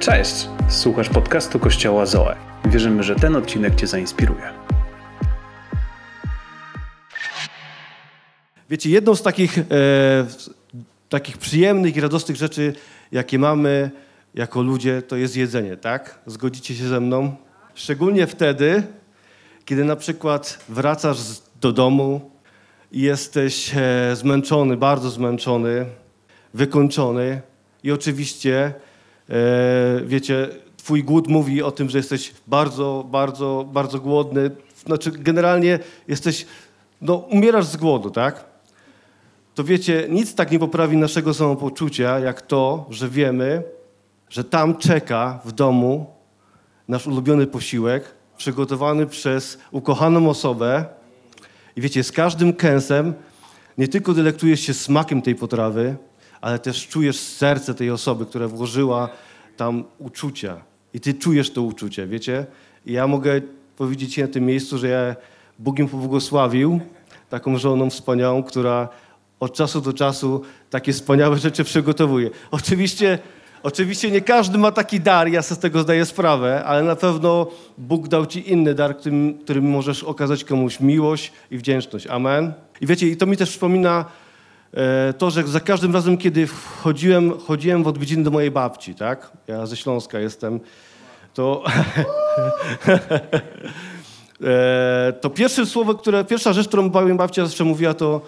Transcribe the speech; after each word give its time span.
Cześć! 0.00 0.48
Słuchasz 0.68 1.08
podcastu 1.08 1.58
Kościoła 1.58 2.06
Zoe. 2.06 2.36
Wierzymy, 2.64 3.02
że 3.02 3.16
ten 3.16 3.36
odcinek 3.36 3.74
Cię 3.74 3.86
zainspiruje. 3.86 4.52
Wiecie, 8.70 8.90
jedną 8.90 9.14
z 9.14 9.22
takich, 9.22 9.58
e, 9.58 9.62
takich 11.08 11.38
przyjemnych 11.38 11.96
i 11.96 12.00
radosnych 12.00 12.36
rzeczy, 12.36 12.72
jakie 13.12 13.38
mamy 13.38 13.90
jako 14.34 14.62
ludzie, 14.62 15.02
to 15.02 15.16
jest 15.16 15.36
jedzenie, 15.36 15.76
tak? 15.76 16.18
Zgodzicie 16.26 16.74
się 16.74 16.88
ze 16.88 17.00
mną? 17.00 17.36
Szczególnie 17.74 18.26
wtedy, 18.26 18.82
kiedy 19.64 19.84
na 19.84 19.96
przykład 19.96 20.64
wracasz 20.68 21.18
do 21.60 21.72
domu 21.72 22.30
i 22.92 23.00
jesteś 23.00 23.72
e, 23.76 24.16
zmęczony, 24.16 24.76
bardzo 24.76 25.10
zmęczony, 25.10 25.86
wykończony 26.54 27.40
i 27.82 27.92
oczywiście, 27.92 28.74
wiecie, 30.04 30.48
twój 30.76 31.04
głód 31.04 31.28
mówi 31.28 31.62
o 31.62 31.70
tym, 31.70 31.90
że 31.90 31.98
jesteś 31.98 32.32
bardzo, 32.46 33.06
bardzo, 33.10 33.68
bardzo 33.72 34.00
głodny. 34.00 34.50
Znaczy, 34.86 35.10
generalnie 35.10 35.78
jesteś, 36.08 36.46
no, 37.00 37.14
umierasz 37.14 37.66
z 37.66 37.76
głodu, 37.76 38.10
tak? 38.10 38.44
To 39.54 39.64
wiecie, 39.64 40.06
nic 40.10 40.34
tak 40.34 40.50
nie 40.50 40.58
poprawi 40.58 40.96
naszego 40.96 41.34
samopoczucia, 41.34 42.18
jak 42.18 42.42
to, 42.42 42.86
że 42.90 43.08
wiemy, 43.08 43.62
że 44.28 44.44
tam 44.44 44.76
czeka 44.76 45.40
w 45.44 45.52
domu 45.52 46.06
nasz 46.88 47.06
ulubiony 47.06 47.46
posiłek, 47.46 48.14
przygotowany 48.36 49.06
przez 49.06 49.58
ukochaną 49.70 50.30
osobę. 50.30 50.84
I 51.76 51.80
wiecie, 51.80 52.04
z 52.04 52.12
każdym 52.12 52.52
kęsem 52.52 53.14
nie 53.78 53.88
tylko 53.88 54.14
delektujesz 54.14 54.60
się 54.60 54.74
smakiem 54.74 55.22
tej 55.22 55.34
potrawy, 55.34 55.96
ale 56.40 56.58
też 56.58 56.88
czujesz 56.88 57.18
serce 57.18 57.74
tej 57.74 57.90
osoby, 57.90 58.26
która 58.26 58.48
włożyła 58.48 59.08
tam 59.56 59.84
uczucia. 59.98 60.56
I 60.94 61.00
ty 61.00 61.14
czujesz 61.14 61.50
to 61.50 61.62
uczucie, 61.62 62.06
wiecie? 62.06 62.46
I 62.86 62.92
ja 62.92 63.06
mogę 63.06 63.40
powiedzieć 63.76 64.14
ci 64.14 64.22
na 64.22 64.28
tym 64.28 64.46
miejscu, 64.46 64.78
że 64.78 64.88
ja 64.88 65.16
Bóg 65.58 65.78
im 65.78 65.88
pobłogosławił 65.88 66.80
taką 67.30 67.58
żoną 67.58 67.90
wspaniałą, 67.90 68.42
która 68.42 68.88
od 69.40 69.54
czasu 69.54 69.80
do 69.80 69.92
czasu 69.92 70.42
takie 70.70 70.92
wspaniałe 70.92 71.38
rzeczy 71.38 71.64
przygotowuje. 71.64 72.30
Oczywiście, 72.50 73.18
oczywiście 73.62 74.10
nie 74.10 74.20
każdy 74.20 74.58
ma 74.58 74.72
taki 74.72 75.00
dar, 75.00 75.28
ja 75.28 75.42
sobie 75.42 75.58
z 75.58 75.62
tego 75.62 75.82
zdaję 75.82 76.04
sprawę, 76.04 76.64
ale 76.64 76.82
na 76.82 76.96
pewno 76.96 77.46
Bóg 77.78 78.08
dał 78.08 78.26
ci 78.26 78.52
inny 78.52 78.74
dar, 78.74 78.96
którym, 78.96 79.38
którym 79.38 79.70
możesz 79.70 80.04
okazać 80.04 80.44
komuś 80.44 80.80
miłość 80.80 81.32
i 81.50 81.58
wdzięczność. 81.58 82.06
Amen. 82.06 82.52
I 82.80 82.86
wiecie, 82.86 83.08
i 83.08 83.16
to 83.16 83.26
mi 83.26 83.36
też 83.36 83.50
przypomina 83.50 84.04
to, 85.18 85.30
że 85.30 85.48
za 85.48 85.60
każdym 85.60 85.94
razem, 85.94 86.18
kiedy 86.18 86.46
wchodziłem, 86.46 87.38
chodziłem 87.38 87.82
w 87.82 87.88
odwiedziny 87.88 88.24
do 88.24 88.30
mojej 88.30 88.50
babci, 88.50 88.94
tak? 88.94 89.32
Ja 89.46 89.66
ze 89.66 89.76
Śląska 89.76 90.18
jestem, 90.18 90.60
to... 91.34 91.64
E, 94.44 95.12
to 95.20 95.30
pierwsze 95.30 95.66
słowo, 95.66 95.94
które, 95.94 96.24
pierwsza 96.24 96.52
rzecz, 96.52 96.68
którą 96.68 96.88
moja 96.88 97.14
babcia 97.14 97.46
zawsze 97.46 97.64
mówiła, 97.64 97.94
to 97.94 98.20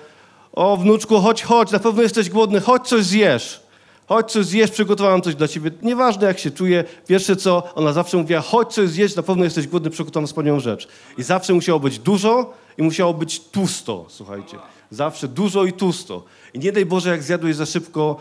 o 0.53 0.77
wnuczku, 0.77 1.21
chodź, 1.21 1.43
chodź, 1.43 1.71
na 1.71 1.79
pewno 1.79 2.03
jesteś 2.03 2.31
głodny, 2.31 2.61
chodź 2.61 2.89
coś 2.89 3.05
zjesz. 3.05 3.63
Chodź 4.07 4.33
coś 4.33 4.47
zjesz, 4.47 4.71
przygotowałam 4.71 5.23
coś 5.23 5.35
dla 5.35 5.49
ciebie. 5.49 5.71
Nieważne 5.83 6.27
jak 6.27 6.39
się 6.39 6.51
czuję, 6.51 6.85
pierwsze 7.07 7.37
co, 7.37 7.75
ona 7.75 7.93
zawsze 7.93 8.17
mówiła, 8.17 8.41
chodź 8.41 8.75
coś 8.75 8.89
zjeść, 8.89 9.17
na 9.17 9.23
pewno 9.23 9.45
jesteś 9.45 9.67
głodny, 9.67 9.91
przygotowałam 9.91 10.27
wspaniałą 10.27 10.61
rzecz. 10.61 10.89
I 11.19 11.23
zawsze 11.23 11.55
musiało 11.55 11.81
być 11.81 11.99
dużo 11.99 12.55
i 12.79 12.83
musiało 12.83 13.15
być 13.15 13.41
tłusto, 13.41 14.05
słuchajcie. 14.09 14.57
Zawsze 14.93 15.29
dużo 15.29 15.65
i 15.65 15.73
tłusto. 15.73 16.25
I 16.55 16.59
nie 16.59 16.73
daj 16.73 16.87
Boże, 16.87 17.11
jak 17.11 17.23
zjadłeś 17.23 17.57
za 17.57 17.67
szybko 17.67 18.17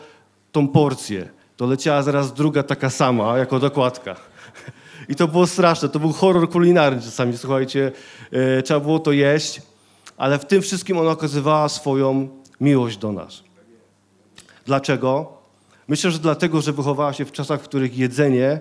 tą 0.52 0.68
porcję, 0.68 1.30
to 1.58 1.66
leciała 1.66 2.04
zaraz 2.04 2.34
druga 2.34 2.64
taka 2.64 2.90
sama, 2.90 3.38
jako 3.38 3.60
dokładka. 3.60 4.16
I 5.10 5.16
to 5.16 5.28
było 5.28 5.48
straszne, 5.48 5.90
to 5.90 6.00
był 6.00 6.12
horror 6.12 6.50
kulinarny 6.50 7.02
czasami, 7.02 7.38
słuchajcie. 7.38 7.92
E, 8.32 8.62
trzeba 8.62 8.80
było 8.80 9.00
to 9.00 9.12
jeść, 9.12 9.62
ale 10.18 10.40
w 10.40 10.46
tym 10.46 10.62
wszystkim 10.62 10.98
ona 10.98 11.12
okazywała 11.12 11.70
swoją 11.70 12.30
miłość 12.62 12.98
do 12.98 13.12
nas. 13.12 13.44
Dlaczego? 14.66 15.34
Myślę, 15.88 16.12
że 16.12 16.20
dlatego, 16.20 16.62
że 16.62 16.74
wychowała 16.74 17.14
się 17.14 17.26
w 17.26 17.32
czasach, 17.32 17.62
w 17.62 17.64
których 17.64 17.98
jedzenie, 17.98 18.60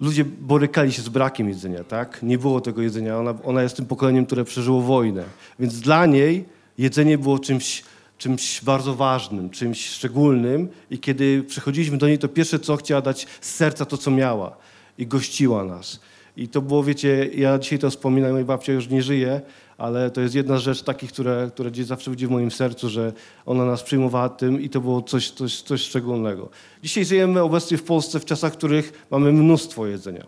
ludzie 0.00 0.24
borykali 0.24 0.92
się 0.92 1.02
z 1.02 1.08
brakiem 1.08 1.48
jedzenia, 1.48 1.84
tak? 1.84 2.22
Nie 2.22 2.38
było 2.38 2.60
tego 2.60 2.82
jedzenia. 2.82 3.18
Ona, 3.18 3.34
ona 3.44 3.62
jest 3.62 3.76
tym 3.76 3.86
pokoleniem, 3.86 4.26
które 4.26 4.44
przeżyło 4.44 4.80
wojnę. 4.80 5.24
Więc 5.58 5.80
dla 5.80 6.06
niej 6.06 6.59
jedzenie 6.80 7.18
było 7.18 7.38
czymś, 7.38 7.82
czymś 8.18 8.64
bardzo 8.64 8.94
ważnym, 8.94 9.50
czymś 9.50 9.86
szczególnym 9.86 10.68
i 10.90 10.98
kiedy 10.98 11.42
przychodziliśmy 11.42 11.98
do 11.98 12.08
niej, 12.08 12.18
to 12.18 12.28
pierwsze 12.28 12.58
co 12.58 12.76
chciała 12.76 13.00
dać 13.00 13.26
z 13.40 13.54
serca 13.54 13.84
to, 13.84 13.98
co 13.98 14.10
miała 14.10 14.56
i 14.98 15.06
gościła 15.06 15.64
nas. 15.64 16.00
I 16.36 16.48
to 16.48 16.62
było, 16.62 16.84
wiecie, 16.84 17.30
ja 17.34 17.58
dzisiaj 17.58 17.78
to 17.78 17.90
wspominam, 17.90 18.32
moja 18.32 18.44
babcia 18.44 18.72
już 18.72 18.88
nie 18.88 19.02
żyje, 19.02 19.40
ale 19.78 20.10
to 20.10 20.20
jest 20.20 20.34
jedna 20.34 20.58
z 20.58 20.62
rzeczy 20.62 20.84
takich, 20.84 21.12
które, 21.12 21.50
które 21.54 21.70
gdzieś 21.70 21.86
zawsze 21.86 22.10
będzie 22.10 22.26
w 22.26 22.30
moim 22.30 22.50
sercu, 22.50 22.88
że 22.88 23.12
ona 23.46 23.64
nas 23.64 23.82
przyjmowała 23.82 24.28
tym 24.28 24.60
i 24.60 24.68
to 24.68 24.80
było 24.80 25.02
coś, 25.02 25.30
coś, 25.30 25.62
coś 25.62 25.80
szczególnego. 25.80 26.48
Dzisiaj 26.82 27.04
żyjemy 27.04 27.42
obecnie 27.42 27.76
w 27.76 27.82
Polsce 27.82 28.20
w 28.20 28.24
czasach, 28.24 28.52
w 28.52 28.56
których 28.56 29.06
mamy 29.10 29.32
mnóstwo 29.32 29.86
jedzenia. 29.86 30.26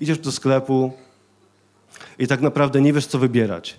Idziesz 0.00 0.18
do 0.18 0.32
sklepu 0.32 0.92
i 2.18 2.26
tak 2.26 2.40
naprawdę 2.40 2.80
nie 2.80 2.92
wiesz, 2.92 3.06
co 3.06 3.18
wybierać. 3.18 3.76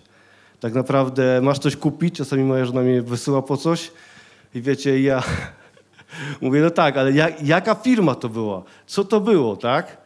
Tak 0.60 0.74
naprawdę 0.74 1.42
masz 1.42 1.60
coś 1.60 1.76
kupić, 1.76 2.16
czasami 2.16 2.44
moja 2.44 2.66
żona 2.66 2.82
mnie 2.82 3.02
wysyła 3.02 3.42
po 3.42 3.58
coś 3.58 3.92
i 4.56 4.62
wiecie, 4.62 5.02
ja 5.02 5.24
mówię, 6.42 6.62
no 6.62 6.70
tak, 6.70 6.98
ale 6.98 7.12
jak, 7.12 7.42
jaka 7.42 7.76
firma 7.76 8.16
to 8.16 8.30
była? 8.30 8.64
Co 8.88 9.04
to 9.04 9.22
było, 9.22 9.56
tak? 9.56 9.98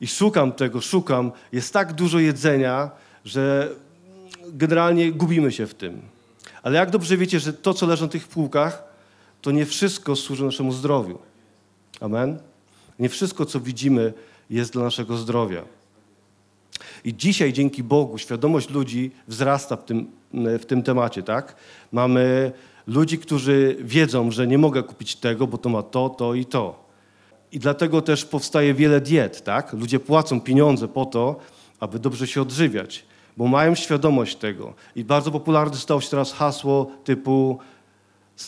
I 0.00 0.06
szukam 0.06 0.52
tego, 0.52 0.80
szukam. 0.80 1.32
Jest 1.52 1.72
tak 1.72 1.92
dużo 1.92 2.18
jedzenia, 2.18 2.90
że 3.24 3.68
generalnie 4.48 5.12
gubimy 5.12 5.52
się 5.52 5.66
w 5.66 5.74
tym. 5.74 6.00
Ale 6.62 6.78
jak 6.78 6.90
dobrze 6.90 7.16
wiecie, 7.16 7.40
że 7.40 7.52
to, 7.52 7.74
co 7.74 7.86
leży 7.86 8.02
na 8.02 8.08
tych 8.08 8.28
półkach, 8.28 8.82
to 9.42 9.50
nie 9.50 9.66
wszystko 9.66 10.16
służy 10.16 10.44
naszemu 10.44 10.72
zdrowiu. 10.72 11.18
Amen? 12.00 12.38
Nie 12.98 13.08
wszystko, 13.08 13.46
co 13.46 13.60
widzimy, 13.60 14.12
jest 14.50 14.72
dla 14.72 14.82
naszego 14.82 15.16
zdrowia. 15.16 15.62
I 17.04 17.16
dzisiaj 17.16 17.52
dzięki 17.52 17.82
Bogu 17.82 18.18
świadomość 18.18 18.70
ludzi 18.70 19.10
wzrasta 19.28 19.76
w 19.76 19.84
tym, 19.84 20.10
w 20.32 20.64
tym 20.66 20.82
temacie, 20.82 21.22
tak? 21.22 21.56
Mamy 21.92 22.52
ludzi, 22.86 23.18
którzy 23.18 23.76
wiedzą, 23.80 24.30
że 24.30 24.46
nie 24.46 24.58
mogę 24.58 24.82
kupić 24.82 25.16
tego, 25.16 25.46
bo 25.46 25.58
to 25.58 25.68
ma 25.68 25.82
to, 25.82 26.08
to 26.08 26.34
i 26.34 26.46
to. 26.46 26.88
I 27.52 27.58
dlatego 27.58 28.02
też 28.02 28.24
powstaje 28.24 28.74
wiele 28.74 29.00
diet, 29.00 29.44
tak? 29.44 29.72
Ludzie 29.72 30.00
płacą 30.00 30.40
pieniądze 30.40 30.88
po 30.88 31.06
to, 31.06 31.36
aby 31.80 31.98
dobrze 31.98 32.26
się 32.26 32.42
odżywiać, 32.42 33.04
bo 33.36 33.46
mają 33.46 33.74
świadomość 33.74 34.36
tego. 34.36 34.74
I 34.96 35.04
bardzo 35.04 35.30
popularne 35.30 35.76
stało 35.76 36.00
się 36.00 36.10
teraz 36.10 36.32
hasło 36.32 36.90
typu 37.04 37.58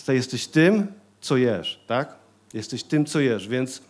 jesteś 0.09 0.47
tym, 0.47 0.87
co 1.21 1.37
jesz, 1.37 1.81
tak? 1.87 2.17
Jesteś 2.55 2.83
tym, 2.83 3.05
co 3.05 3.21
jesz, 3.21 3.49
więc, 3.49 3.83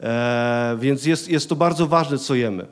e, 0.00 0.76
więc 0.80 1.06
jest, 1.06 1.28
jest 1.28 1.48
to 1.48 1.56
bardzo 1.56 1.86
ważne, 1.86 2.18
co 2.18 2.34
jemy. 2.34 2.66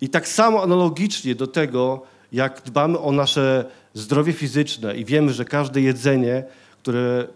I 0.00 0.08
tak 0.08 0.28
samo 0.28 0.62
analogicznie 0.62 1.34
do 1.34 1.46
tego, 1.46 2.02
jak 2.32 2.62
dbamy 2.62 2.98
o 2.98 3.12
nasze 3.12 3.64
zdrowie 3.94 4.32
fizyczne 4.32 4.96
i 4.96 5.04
wiemy, 5.04 5.32
że 5.32 5.44
każde 5.44 5.80
jedzenie, 5.80 6.44
które 6.82 7.26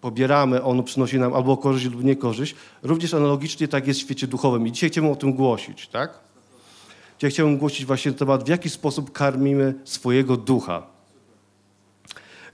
pobieramy, 0.00 0.62
ono 0.62 0.82
przynosi 0.82 1.18
nam 1.18 1.34
albo 1.34 1.56
korzyść 1.56 1.86
lub 1.86 2.04
niekorzyść, 2.04 2.54
również 2.82 3.14
analogicznie 3.14 3.68
tak 3.68 3.86
jest 3.86 4.00
w 4.00 4.02
świecie 4.02 4.26
duchowym. 4.26 4.66
I 4.66 4.72
dzisiaj 4.72 4.90
chciałbym 4.90 5.12
o 5.12 5.16
tym 5.16 5.32
głosić, 5.32 5.88
tak? 5.88 6.18
Dzisiaj 7.18 7.30
chciałbym 7.30 7.58
głosić 7.58 7.86
właśnie 7.86 8.12
temat, 8.12 8.44
w 8.44 8.48
jaki 8.48 8.70
sposób 8.70 9.12
karmimy 9.12 9.74
swojego 9.84 10.36
ducha. 10.36 10.86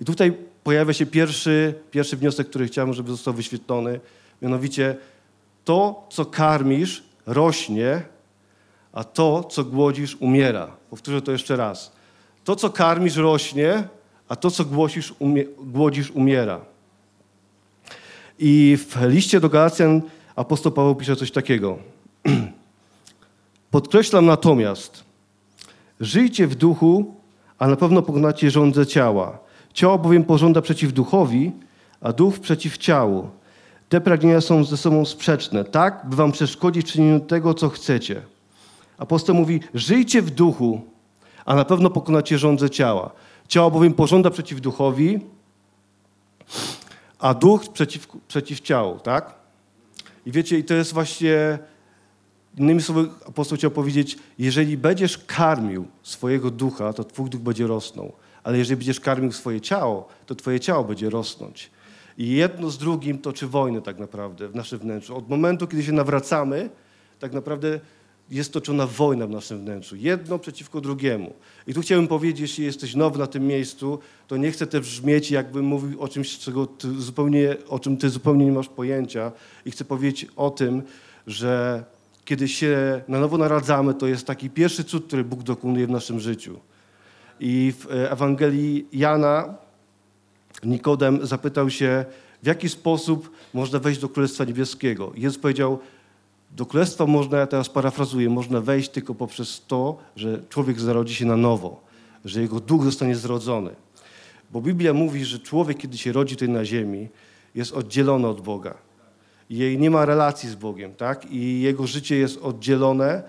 I 0.01 0.05
tutaj 0.05 0.37
pojawia 0.65 0.93
się 0.93 1.07
pierwszy, 1.07 1.75
pierwszy 1.91 2.17
wniosek, 2.17 2.49
który 2.49 2.67
chciałbym, 2.67 2.95
żeby 2.95 3.11
został 3.11 3.35
wyświetlony. 3.35 4.00
Mianowicie 4.43 4.97
to, 5.65 6.09
co 6.11 6.25
karmisz, 6.25 7.05
rośnie, 7.27 8.03
a 8.94 9.05
to, 9.05 9.44
co 9.44 9.64
głodzisz, 9.64 10.17
umiera. 10.20 10.76
Powtórzę 10.91 11.23
to 11.23 11.32
jeszcze 11.32 11.56
raz. 11.56 11.93
To, 12.44 12.56
co 12.56 12.70
karmisz, 12.70 13.17
rośnie, 13.17 13.88
a 14.29 14.37
to, 14.37 14.50
co 14.50 14.64
głosisz, 14.64 15.14
umie, 15.19 15.44
głodzisz, 15.58 16.11
umiera. 16.11 16.61
I 18.38 18.79
w 18.88 18.96
liście 19.02 19.41
do 19.41 19.49
Galacjan 19.49 20.02
apostoł 20.37 20.73
Paweł 20.73 20.94
pisze 20.94 21.17
coś 21.17 21.31
takiego. 21.31 21.79
Podkreślam 23.70 24.26
natomiast, 24.26 25.05
żyjcie 26.00 26.47
w 26.47 26.55
duchu, 26.55 27.14
a 27.58 27.67
na 27.67 27.76
pewno 27.76 28.02
pokonacie 28.02 28.50
żądze 28.50 28.87
ciała. 28.87 29.38
Ciało 29.73 29.99
bowiem 29.99 30.25
pożąda 30.25 30.62
przeciw 30.62 30.93
duchowi, 30.93 31.52
a 32.00 32.12
duch 32.12 32.38
przeciw 32.38 32.79
ciału. 32.79 33.31
Te 33.88 34.00
pragnienia 34.00 34.40
są 34.40 34.64
ze 34.64 34.76
sobą 34.76 35.05
sprzeczne, 35.05 35.64
tak, 35.64 36.06
by 36.08 36.17
wam 36.17 36.32
przeszkodzić 36.32 36.87
w 36.87 36.93
czynieniu 36.93 37.20
tego, 37.20 37.55
co 37.55 37.69
chcecie. 37.69 38.34
Apostoł 38.99 39.37
mówi, 39.37 39.61
żyjcie 39.75 40.23
w 40.23 40.31
duchu, 40.31 40.81
a 41.44 41.55
na 41.55 41.64
pewno 41.64 41.91
pokonacie 41.91 42.38
żądze 42.38 42.70
ciała. 42.70 43.11
Ciało 43.49 43.70
bowiem 43.70 43.94
pożąda 43.94 44.31
przeciw 44.31 44.61
duchowi, 44.61 45.20
a 47.19 47.35
duch 47.35 47.69
przeciw, 47.73 48.08
przeciw 48.29 48.61
ciału, 48.61 48.99
tak? 48.99 49.35
I 50.26 50.32
wiecie, 50.32 50.58
i 50.58 50.64
to 50.64 50.75
jest 50.75 50.93
właśnie, 50.93 51.58
innymi 52.58 52.82
słowy, 52.82 53.08
apostoł 53.29 53.58
chciał 53.58 53.70
powiedzieć, 53.70 54.19
jeżeli 54.38 54.76
będziesz 54.76 55.19
karmił 55.19 55.87
swojego 56.02 56.50
ducha, 56.50 56.93
to 56.93 57.05
twój 57.05 57.31
duch 57.31 57.40
będzie 57.40 57.67
rosnął. 57.67 58.12
Ale 58.43 58.58
jeżeli 58.58 58.76
będziesz 58.76 59.00
karmił 59.00 59.32
swoje 59.32 59.61
ciało, 59.61 60.08
to 60.26 60.35
twoje 60.35 60.61
ciało 60.61 60.85
będzie 60.85 61.11
rosnąć. 61.11 61.70
I 62.19 62.29
jedno 62.29 62.70
z 62.70 62.79
drugim 62.79 63.19
toczy 63.19 63.47
wojnę 63.47 63.82
tak 63.82 63.99
naprawdę 63.99 64.49
w 64.49 64.55
naszym 64.55 64.79
wnętrzu. 64.79 65.17
Od 65.17 65.29
momentu, 65.29 65.67
kiedy 65.67 65.82
się 65.82 65.93
nawracamy, 65.93 66.70
tak 67.19 67.32
naprawdę 67.32 67.81
jest 68.31 68.53
toczona 68.53 68.87
wojna 68.87 69.26
w 69.26 69.31
naszym 69.31 69.59
wnętrzu. 69.59 69.97
Jedno 69.97 70.38
przeciwko 70.38 70.81
drugiemu. 70.81 71.32
I 71.67 71.75
tu 71.75 71.81
chciałbym 71.81 72.09
powiedzieć, 72.09 72.41
jeśli 72.41 72.65
jesteś 72.65 72.94
nowy 72.94 73.19
na 73.19 73.26
tym 73.26 73.47
miejscu, 73.47 73.99
to 74.29 74.37
nie 74.37 74.50
chcę 74.50 74.67
też 74.67 74.81
brzmieć, 74.81 75.31
jakbym 75.31 75.65
mówił 75.65 76.03
o 76.03 76.09
czymś, 76.09 76.38
czego 76.38 76.69
zupełnie, 76.99 77.56
o 77.69 77.79
czym 77.79 77.97
ty 77.97 78.11
zupełnie 78.11 78.44
nie 78.44 78.53
masz 78.53 78.69
pojęcia. 78.69 79.32
I 79.65 79.71
chcę 79.71 79.85
powiedzieć 79.85 80.26
o 80.37 80.50
tym, 80.50 80.82
że 81.26 81.85
kiedy 82.25 82.49
się 82.49 83.03
na 83.09 83.21
nowo 83.21 83.38
naradzamy, 83.38 83.94
to 83.94 84.06
jest 84.06 84.26
taki 84.26 84.50
pierwszy 84.50 84.85
cud, 84.85 85.06
który 85.06 85.25
Bóg 85.25 85.43
dokonuje 85.43 85.87
w 85.87 85.91
naszym 85.91 86.21
życiu. 86.21 86.61
I 87.41 87.73
w 87.79 87.91
e, 87.91 88.11
Ewangelii 88.11 88.87
Jana 88.93 89.55
Nikodem 90.65 91.26
zapytał 91.26 91.71
się, 91.71 92.05
w 92.43 92.47
jaki 92.47 92.69
sposób 92.69 93.31
można 93.55 93.79
wejść 93.79 94.00
do 94.00 94.09
Królestwa 94.09 94.44
Niebieskiego. 94.44 95.12
Jezus 95.17 95.38
powiedział, 95.38 95.79
do 96.50 96.67
Królestwa 96.67 97.06
można, 97.06 97.38
ja 97.38 97.46
teraz 97.46 97.69
parafrazuję, 97.69 98.31
można 98.31 98.61
wejść 98.61 98.88
tylko 98.88 99.14
poprzez 99.14 99.62
to, 99.67 99.99
że 100.17 100.43
człowiek 100.49 100.81
zarodzi 100.81 101.14
się 101.14 101.26
na 101.26 101.37
nowo, 101.37 101.81
że 102.25 102.43
jego 102.43 102.61
duch 102.61 102.85
zostanie 102.85 103.17
zrodzony. 103.17 103.70
Bo 104.52 104.61
Biblia 104.61 104.93
mówi, 104.93 105.25
że 105.25 105.38
człowiek, 105.38 105.79
kiedy 105.79 105.99
się 105.99 106.12
rodzi 106.12 106.37
tutaj 106.37 106.49
na 106.49 106.64
ziemi, 106.64 107.08
jest 107.55 107.73
oddzielony 107.73 108.29
od 108.29 108.41
Boga. 108.41 108.75
Jej 109.50 109.79
nie 109.79 109.91
ma 109.91 110.05
relacji 110.05 110.49
z 110.49 110.55
Bogiem, 110.55 110.94
tak? 110.94 111.31
I 111.31 111.61
jego 111.61 111.87
życie 111.87 112.17
jest 112.17 112.38
oddzielone. 112.38 113.23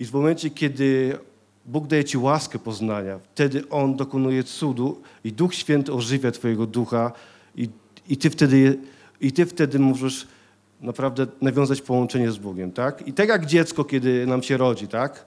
I 0.00 0.04
w 0.04 0.12
momencie, 0.12 0.50
kiedy 0.50 1.18
Bóg 1.66 1.86
daje 1.86 2.04
ci 2.04 2.18
łaskę 2.18 2.58
poznania, 2.58 3.18
wtedy 3.34 3.68
On 3.68 3.96
dokonuje 3.96 4.44
cudu 4.44 5.02
i 5.24 5.32
Duch 5.32 5.54
Święty 5.54 5.92
ożywia 5.92 6.30
twojego 6.30 6.66
ducha 6.66 7.12
i, 7.56 7.68
i, 8.08 8.16
ty, 8.16 8.30
wtedy, 8.30 8.78
i 9.20 9.32
ty 9.32 9.46
wtedy 9.46 9.78
możesz 9.78 10.26
naprawdę 10.82 11.26
nawiązać 11.40 11.80
połączenie 11.80 12.30
z 12.30 12.38
Bogiem, 12.38 12.72
tak? 12.72 13.08
I 13.08 13.12
tak 13.12 13.28
jak 13.28 13.46
dziecko, 13.46 13.84
kiedy 13.84 14.26
nam 14.26 14.42
się 14.42 14.56
rodzi, 14.56 14.88
tak? 14.88 15.24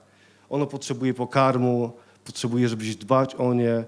Ono 0.49 0.67
potrzebuje 0.67 1.13
pokarmu, 1.13 1.91
potrzebuje, 2.25 2.69
żebyś 2.69 2.95
dbać 2.95 3.35
o 3.35 3.53
nie, 3.53 3.83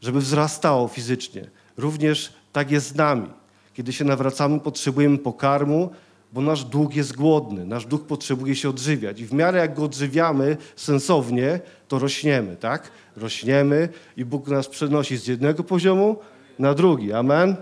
żeby 0.00 0.20
wzrastało 0.20 0.88
fizycznie. 0.88 1.50
Również 1.76 2.32
tak 2.52 2.70
jest 2.70 2.86
z 2.86 2.94
nami. 2.94 3.28
Kiedy 3.74 3.92
się 3.92 4.04
nawracamy, 4.04 4.60
potrzebujemy 4.60 5.18
pokarmu, 5.18 5.90
bo 6.32 6.40
nasz 6.40 6.64
duch 6.64 6.96
jest 6.96 7.16
głodny, 7.16 7.66
nasz 7.66 7.86
duch 7.86 8.06
potrzebuje 8.06 8.56
się 8.56 8.68
odżywiać. 8.68 9.20
I 9.20 9.26
w 9.26 9.32
miarę 9.32 9.58
jak 9.58 9.74
go 9.74 9.84
odżywiamy 9.84 10.56
sensownie, 10.76 11.60
to 11.88 11.98
rośniemy, 11.98 12.56
tak? 12.56 12.90
Rośniemy 13.16 13.88
i 14.16 14.24
Bóg 14.24 14.48
nas 14.48 14.68
przenosi 14.68 15.16
z 15.16 15.26
jednego 15.26 15.64
poziomu 15.64 16.16
na 16.58 16.74
drugi. 16.74 17.12
Amen? 17.12 17.56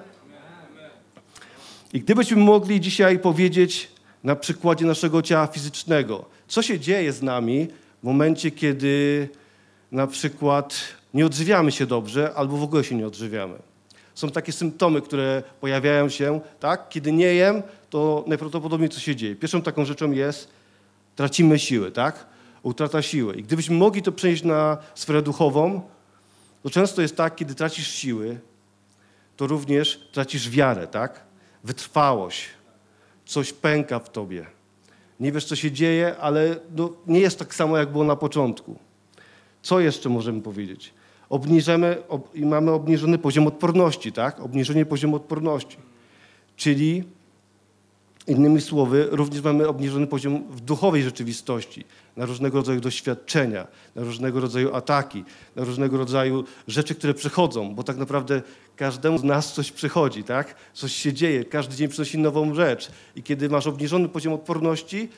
I 1.92 2.00
gdybyśmy 2.00 2.36
mogli 2.36 2.80
dzisiaj 2.80 3.18
powiedzieć 3.18 3.90
na 4.24 4.36
przykładzie 4.36 4.86
naszego 4.86 5.22
ciała 5.22 5.46
fizycznego, 5.46 6.24
co 6.48 6.62
się 6.62 6.80
dzieje 6.80 7.12
z 7.12 7.22
nami 7.22 7.68
w 8.02 8.04
momencie, 8.04 8.50
kiedy 8.50 9.28
na 9.92 10.06
przykład 10.06 10.80
nie 11.14 11.26
odżywiamy 11.26 11.72
się 11.72 11.86
dobrze 11.86 12.34
albo 12.34 12.56
w 12.56 12.62
ogóle 12.62 12.84
się 12.84 12.94
nie 12.94 13.06
odżywiamy. 13.06 13.58
Są 14.14 14.30
takie 14.30 14.52
symptomy, 14.52 15.02
które 15.02 15.42
pojawiają 15.60 16.08
się, 16.08 16.40
tak? 16.60 16.88
Kiedy 16.88 17.12
nie 17.12 17.34
jem, 17.34 17.62
to 17.90 18.24
najprawdopodobniej 18.26 18.90
co 18.90 19.00
się 19.00 19.16
dzieje? 19.16 19.36
Pierwszą 19.36 19.62
taką 19.62 19.84
rzeczą 19.84 20.12
jest, 20.12 20.48
tracimy 21.16 21.58
siły, 21.58 21.90
tak? 21.92 22.26
Utrata 22.62 23.02
siły. 23.02 23.34
I 23.34 23.42
gdybyśmy 23.42 23.76
mogli 23.76 24.02
to 24.02 24.12
przenieść 24.12 24.42
na 24.42 24.78
sferę 24.94 25.22
duchową, 25.22 25.80
to 26.62 26.70
często 26.70 27.02
jest 27.02 27.16
tak, 27.16 27.36
kiedy 27.36 27.54
tracisz 27.54 27.88
siły, 27.88 28.38
to 29.36 29.46
również 29.46 30.08
tracisz 30.12 30.50
wiarę, 30.50 30.86
tak? 30.86 31.27
Wytrwałość. 31.64 32.48
Coś 33.26 33.52
pęka 33.52 33.98
w 33.98 34.12
tobie. 34.12 34.46
Nie 35.20 35.32
wiesz, 35.32 35.44
co 35.44 35.56
się 35.56 35.72
dzieje, 35.72 36.16
ale 36.20 36.56
no, 36.76 36.92
nie 37.06 37.20
jest 37.20 37.38
tak 37.38 37.54
samo, 37.54 37.78
jak 37.78 37.92
było 37.92 38.04
na 38.04 38.16
początku. 38.16 38.76
Co 39.62 39.80
jeszcze 39.80 40.08
możemy 40.08 40.40
powiedzieć? 40.40 40.94
Obniżamy 41.28 42.02
ob, 42.08 42.34
i 42.34 42.46
mamy 42.46 42.70
obniżony 42.70 43.18
poziom 43.18 43.46
odporności, 43.46 44.12
tak? 44.12 44.40
Obniżenie 44.40 44.86
poziomu 44.86 45.16
odporności. 45.16 45.76
Czyli 46.56 47.04
Innymi 48.28 48.60
słowy, 48.60 49.08
również 49.10 49.42
mamy 49.42 49.68
obniżony 49.68 50.06
poziom 50.06 50.44
w 50.50 50.60
duchowej 50.60 51.02
rzeczywistości, 51.02 51.84
na 52.16 52.26
różnego 52.26 52.58
rodzaju 52.58 52.80
doświadczenia, 52.80 53.66
na 53.94 54.02
różnego 54.02 54.40
rodzaju 54.40 54.74
ataki, 54.74 55.24
na 55.56 55.64
różnego 55.64 55.98
rodzaju 55.98 56.44
rzeczy, 56.66 56.94
które 56.94 57.14
przychodzą, 57.14 57.74
bo 57.74 57.82
tak 57.82 57.96
naprawdę 57.96 58.42
każdemu 58.78 59.18
z 59.18 59.24
nas 59.24 59.52
coś 59.52 59.72
przychodzi, 59.72 60.24
tak? 60.24 60.54
Coś 60.74 60.92
się 60.92 61.12
dzieje, 61.12 61.44
każdy 61.44 61.76
dzień 61.76 61.88
przynosi 61.88 62.18
nową 62.18 62.54
rzecz. 62.54 62.90
I 63.16 63.22
kiedy 63.22 63.48
masz 63.48 63.66
obniżony 63.66 64.08
poziom 64.08 64.32
odporności, 64.32 65.08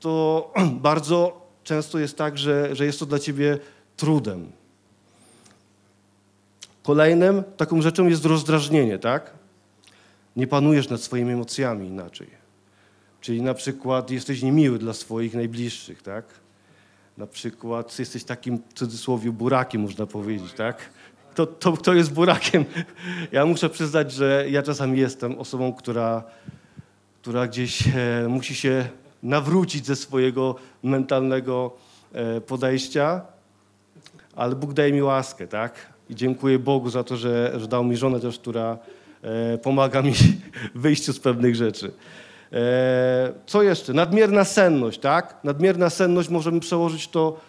to 0.00 0.52
bardzo 0.90 1.46
często 1.64 1.98
jest 1.98 2.16
tak, 2.16 2.38
że, 2.38 2.76
że 2.76 2.84
jest 2.84 2.98
to 2.98 3.06
dla 3.06 3.18
ciebie 3.18 3.58
trudem. 3.96 4.52
Kolejnym 6.82 7.42
taką 7.56 7.82
rzeczą 7.82 8.06
jest 8.08 8.24
rozdrażnienie, 8.24 8.98
tak? 8.98 9.44
nie 10.36 10.46
panujesz 10.46 10.88
nad 10.88 11.00
swoimi 11.00 11.32
emocjami 11.32 11.86
inaczej. 11.86 12.30
Czyli 13.20 13.42
na 13.42 13.54
przykład 13.54 14.10
jesteś 14.10 14.42
niemiły 14.42 14.78
dla 14.78 14.92
swoich 14.92 15.34
najbliższych, 15.34 16.02
tak? 16.02 16.24
Na 17.18 17.26
przykład 17.26 17.98
jesteś 17.98 18.24
takim, 18.24 18.58
w 18.58 18.72
cudzysłowie, 18.72 19.32
burakiem, 19.32 19.80
można 19.80 20.06
powiedzieć, 20.06 20.52
tak? 20.52 20.90
To, 21.34 21.46
to, 21.46 21.72
kto 21.72 21.94
jest 21.94 22.12
burakiem? 22.12 22.64
Ja 23.32 23.46
muszę 23.46 23.70
przyznać, 23.70 24.12
że 24.12 24.46
ja 24.50 24.62
czasami 24.62 24.98
jestem 24.98 25.38
osobą, 25.38 25.72
która, 25.72 26.22
która 27.22 27.46
gdzieś 27.46 27.88
e, 27.88 28.28
musi 28.28 28.54
się 28.54 28.88
nawrócić 29.22 29.86
ze 29.86 29.96
swojego 29.96 30.54
mentalnego 30.82 31.76
e, 32.12 32.40
podejścia, 32.40 33.20
ale 34.36 34.54
Bóg 34.54 34.72
daje 34.72 34.92
mi 34.92 35.02
łaskę, 35.02 35.46
tak? 35.46 35.92
I 36.10 36.14
dziękuję 36.14 36.58
Bogu 36.58 36.90
za 36.90 37.04
to, 37.04 37.16
że, 37.16 37.52
że 37.56 37.68
dał 37.68 37.84
mi 37.84 37.96
żonę 37.96 38.20
też, 38.20 38.38
która 38.38 38.78
E, 39.24 39.58
pomaga 39.58 40.02
mi 40.02 40.12
w 40.74 40.80
wyjściu 40.80 41.12
z 41.12 41.20
pewnych 41.20 41.54
rzeczy. 41.54 41.92
E, 42.52 43.32
co 43.46 43.62
jeszcze? 43.62 43.92
Nadmierna 43.92 44.44
senność, 44.44 45.00
tak? 45.00 45.36
Nadmierna 45.44 45.90
senność 45.90 46.28
możemy 46.28 46.60
przełożyć 46.60 47.08
to 47.08 47.40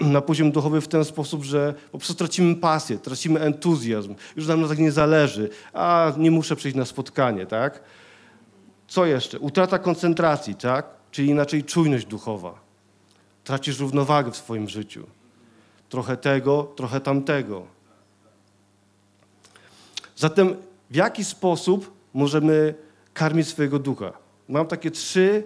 na 0.00 0.20
poziom 0.20 0.52
duchowy 0.52 0.80
w 0.80 0.88
ten 0.88 1.04
sposób, 1.04 1.44
że 1.44 1.74
po 1.92 1.98
prostu 1.98 2.14
tracimy 2.14 2.56
pasję, 2.56 2.98
tracimy 2.98 3.40
entuzjazm. 3.40 4.14
Już 4.36 4.46
nam 4.46 4.60
na 4.60 4.68
tak 4.68 4.78
nie 4.78 4.92
zależy. 4.92 5.48
A 5.72 6.12
nie 6.16 6.30
muszę 6.30 6.56
przyjść 6.56 6.76
na 6.76 6.84
spotkanie, 6.84 7.46
tak? 7.46 7.82
Co 8.88 9.06
jeszcze? 9.06 9.38
Utrata 9.38 9.78
koncentracji, 9.78 10.54
tak? 10.54 10.86
Czyli 11.10 11.28
inaczej 11.28 11.64
czujność 11.64 12.06
duchowa. 12.06 12.60
Tracisz 13.44 13.80
równowagę 13.80 14.30
w 14.30 14.36
swoim 14.36 14.68
życiu. 14.68 15.06
Trochę 15.88 16.16
tego, 16.16 16.72
trochę 16.76 17.00
tamtego. 17.00 17.66
Zatem 20.16 20.56
w 20.90 20.94
jaki 20.94 21.24
sposób 21.24 21.92
możemy 22.14 22.74
karmić 23.14 23.48
swojego 23.48 23.78
ducha? 23.78 24.12
Mam 24.48 24.66
takie 24.66 24.90
trzy 24.90 25.44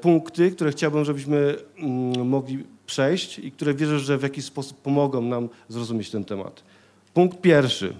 punkty, 0.00 0.50
które 0.50 0.70
chciałbym, 0.70 1.04
żebyśmy 1.04 1.56
mm, 1.78 2.28
mogli 2.28 2.64
przejść 2.86 3.38
i 3.38 3.52
które 3.52 3.74
wierzę, 3.74 3.98
że 3.98 4.18
w 4.18 4.22
jakiś 4.22 4.44
sposób 4.44 4.82
pomogą 4.82 5.22
nam 5.22 5.48
zrozumieć 5.68 6.10
ten 6.10 6.24
temat. 6.24 6.62
Punkt 7.14 7.40
pierwszy. 7.40 7.94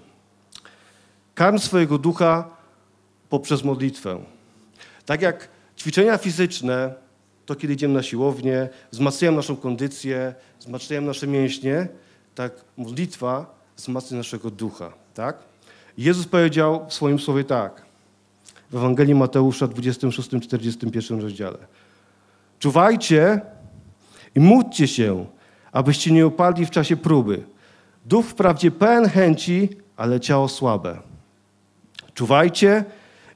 Karm 1.34 1.58
swojego 1.58 1.98
ducha 1.98 2.50
poprzez 3.28 3.64
modlitwę. 3.64 4.18
Tak 5.06 5.22
jak 5.22 5.48
ćwiczenia 5.78 6.18
fizyczne, 6.18 6.94
to 7.46 7.54
kiedy 7.54 7.72
idziemy 7.72 7.94
na 7.94 8.02
siłownię, 8.02 8.68
wzmacniają 8.90 9.32
naszą 9.36 9.56
kondycję, 9.56 10.34
wzmacniają 10.60 11.02
nasze 11.02 11.26
mięśnie, 11.26 11.88
tak 12.34 12.52
modlitwa 12.76 13.54
wzmacnia 13.76 14.16
naszego 14.16 14.50
ducha 14.50 14.92
tak? 15.18 15.38
Jezus 15.98 16.26
powiedział 16.26 16.86
w 16.88 16.94
swoim 16.94 17.18
słowie 17.18 17.44
tak, 17.44 17.82
w 18.70 18.76
Ewangelii 18.76 19.14
Mateusza 19.14 19.66
26-41 19.66 21.20
rozdziale. 21.20 21.58
Czuwajcie 22.58 23.40
i 24.34 24.40
módlcie 24.40 24.88
się, 24.88 25.26
abyście 25.72 26.10
nie 26.10 26.26
upadli 26.26 26.66
w 26.66 26.70
czasie 26.70 26.96
próby. 26.96 27.42
Duch 28.06 28.26
wprawdzie 28.26 28.70
pełen 28.70 29.08
chęci, 29.08 29.68
ale 29.96 30.20
ciało 30.20 30.48
słabe. 30.48 30.98
Czuwajcie 32.14 32.84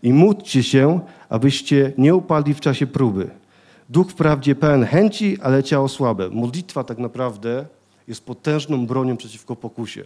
i 0.03 0.12
módlcie 0.12 0.62
się, 0.62 1.01
abyście 1.29 1.93
nie 1.99 2.15
upadli 2.15 2.55
w 2.55 2.61
czasie 2.61 2.87
próby. 2.87 3.31
Duch 3.89 4.11
wprawdzie 4.11 4.55
pełen 4.55 4.85
chęci, 4.85 5.39
ale 5.43 5.62
ciało 5.62 5.89
słabe. 5.89 6.31
Modlitwa 6.31 6.85
tak 6.85 6.99
naprawdę 6.99 7.67
jest 8.09 8.25
potężną 8.25 8.87
bronią 8.87 9.17
przeciwko 9.17 9.57
pokusie 9.57 10.05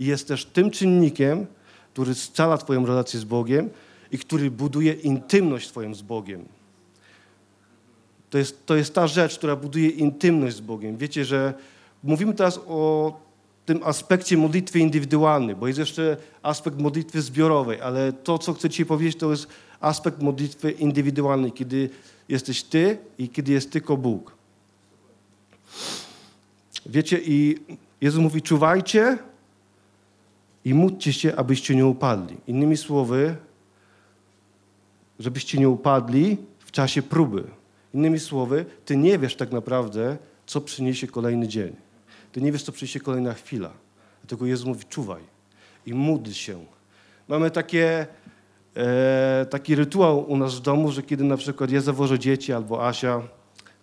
i 0.00 0.06
jest 0.06 0.28
też 0.28 0.44
tym 0.44 0.70
czynnikiem, 0.70 1.46
który 1.92 2.14
scala 2.14 2.58
Twoją 2.58 2.86
relację 2.86 3.20
z 3.20 3.24
Bogiem 3.24 3.70
i 4.12 4.18
który 4.18 4.50
buduje 4.50 4.92
intymność 4.92 5.68
Twoją 5.68 5.94
z 5.94 6.02
Bogiem. 6.02 6.44
To 8.30 8.38
jest, 8.38 8.66
to 8.66 8.76
jest 8.76 8.94
ta 8.94 9.06
rzecz, 9.06 9.38
która 9.38 9.56
buduje 9.56 9.88
intymność 9.88 10.56
z 10.56 10.60
Bogiem. 10.60 10.96
Wiecie, 10.96 11.24
że 11.24 11.54
mówimy 12.02 12.34
teraz 12.34 12.60
o 12.66 13.12
tym 13.66 13.80
aspekcie 13.84 14.36
modlitwy 14.36 14.78
indywidualnej, 14.78 15.56
bo 15.56 15.66
jest 15.66 15.78
jeszcze 15.78 16.16
aspekt 16.42 16.78
modlitwy 16.78 17.22
zbiorowej, 17.22 17.80
ale 17.80 18.12
to, 18.12 18.38
co 18.38 18.54
chcę 18.54 18.70
Ci 18.70 18.86
powiedzieć, 18.86 19.16
to 19.16 19.30
jest 19.30 19.46
aspekt 19.80 20.22
modlitwy 20.22 20.70
indywidualnej, 20.70 21.52
kiedy 21.52 21.90
jesteś 22.28 22.62
Ty 22.62 22.98
i 23.18 23.28
kiedy 23.28 23.52
jest 23.52 23.70
tylko 23.70 23.96
Bóg. 23.96 24.34
Wiecie, 26.86 27.20
i 27.24 27.58
Jezus 28.00 28.22
mówi, 28.22 28.42
czuwajcie 28.42 29.18
i 30.64 30.74
módlcie 30.74 31.12
się, 31.12 31.36
abyście 31.36 31.76
nie 31.76 31.86
upadli. 31.86 32.36
Innymi 32.46 32.76
słowy, 32.76 33.36
żebyście 35.18 35.58
nie 35.58 35.68
upadli 35.68 36.36
w 36.58 36.70
czasie 36.70 37.02
próby. 37.02 37.44
Innymi 37.94 38.18
słowy, 38.18 38.64
ty 38.84 38.96
nie 38.96 39.18
wiesz 39.18 39.36
tak 39.36 39.52
naprawdę, 39.52 40.16
co 40.46 40.60
przyniesie 40.60 41.06
kolejny 41.06 41.48
dzień. 41.48 41.76
Ty 42.32 42.40
nie 42.40 42.52
wiesz, 42.52 42.62
co 42.62 42.72
przyniesie 42.72 43.00
kolejna 43.00 43.34
chwila. 43.34 43.70
Dlatego 44.22 44.46
Jezus 44.46 44.66
mówi, 44.66 44.84
czuwaj 44.88 45.22
i 45.86 45.94
módl 45.94 46.30
się. 46.30 46.64
Mamy 47.28 47.50
takie, 47.50 48.06
e, 48.76 49.46
taki 49.50 49.74
rytuał 49.74 50.30
u 50.30 50.36
nas 50.36 50.54
w 50.54 50.60
domu, 50.60 50.92
że 50.92 51.02
kiedy 51.02 51.24
na 51.24 51.36
przykład 51.36 51.70
ja 51.70 51.80
zawożę 51.80 52.18
dzieci 52.18 52.52
albo 52.52 52.86
Asia, 52.88 53.22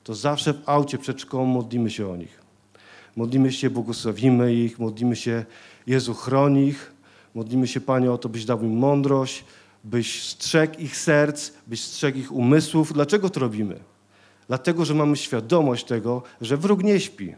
to 0.03 0.15
zawsze 0.15 0.53
w 0.53 0.69
aucie 0.69 0.97
przed 0.97 1.21
szkołą 1.21 1.45
modlimy 1.45 1.89
się 1.89 2.09
o 2.09 2.15
nich. 2.15 2.41
Modlimy 3.15 3.51
się, 3.51 3.69
błogosławimy 3.69 4.53
ich, 4.53 4.79
modlimy 4.79 5.15
się, 5.15 5.45
Jezu, 5.87 6.13
chroń 6.13 6.57
ich, 6.57 6.91
modlimy 7.35 7.67
się, 7.67 7.81
Panie, 7.81 8.11
o 8.11 8.17
to, 8.17 8.29
byś 8.29 8.45
dał 8.45 8.61
im 8.61 8.77
mądrość, 8.77 9.45
byś 9.85 10.23
strzegł 10.23 10.79
ich 10.79 10.97
serc, 10.97 11.51
byś 11.67 11.81
strzegł 11.81 12.17
ich 12.17 12.31
umysłów. 12.31 12.93
Dlaczego 12.93 13.29
to 13.29 13.39
robimy? 13.39 13.79
Dlatego, 14.47 14.85
że 14.85 14.93
mamy 14.93 15.17
świadomość 15.17 15.85
tego, 15.85 16.23
że 16.41 16.57
wróg 16.57 16.83
nie 16.83 16.99
śpi. 16.99 17.35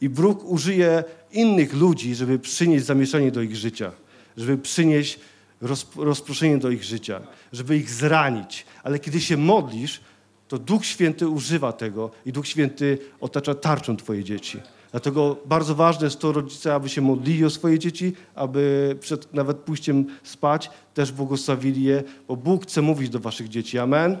I 0.00 0.08
wróg 0.08 0.44
użyje 0.44 1.04
innych 1.32 1.74
ludzi, 1.74 2.14
żeby 2.14 2.38
przynieść 2.38 2.84
zamieszanie 2.84 3.32
do 3.32 3.42
ich 3.42 3.56
życia, 3.56 3.92
żeby 4.36 4.58
przynieść 4.58 5.20
roz, 5.60 5.86
rozproszenie 5.96 6.58
do 6.58 6.70
ich 6.70 6.84
życia, 6.84 7.20
żeby 7.52 7.76
ich 7.76 7.90
zranić. 7.90 8.66
Ale 8.82 8.98
kiedy 8.98 9.20
się 9.20 9.36
modlisz, 9.36 10.00
to 10.48 10.58
Duch 10.58 10.84
Święty 10.84 11.28
używa 11.28 11.72
tego 11.72 12.10
i 12.26 12.32
Duch 12.32 12.46
Święty 12.46 12.98
otacza 13.20 13.54
tarczą 13.54 13.96
Twoje 13.96 14.24
dzieci. 14.24 14.60
Dlatego 14.94 15.36
bardzo 15.46 15.74
ważne 15.74 16.06
jest 16.06 16.18
to, 16.18 16.32
rodzice, 16.32 16.74
aby 16.74 16.88
się 16.88 17.00
modlili 17.00 17.44
o 17.44 17.50
swoje 17.50 17.78
dzieci, 17.78 18.12
aby 18.34 18.96
przed 19.00 19.34
nawet 19.34 19.56
pójściem 19.56 20.06
spać 20.22 20.70
też 20.94 21.12
błogosławili 21.12 21.82
je, 21.82 22.02
bo 22.28 22.36
Bóg 22.36 22.62
chce 22.62 22.82
mówić 22.82 23.10
do 23.10 23.20
Waszych 23.20 23.48
dzieci. 23.48 23.78
Amen? 23.78 24.16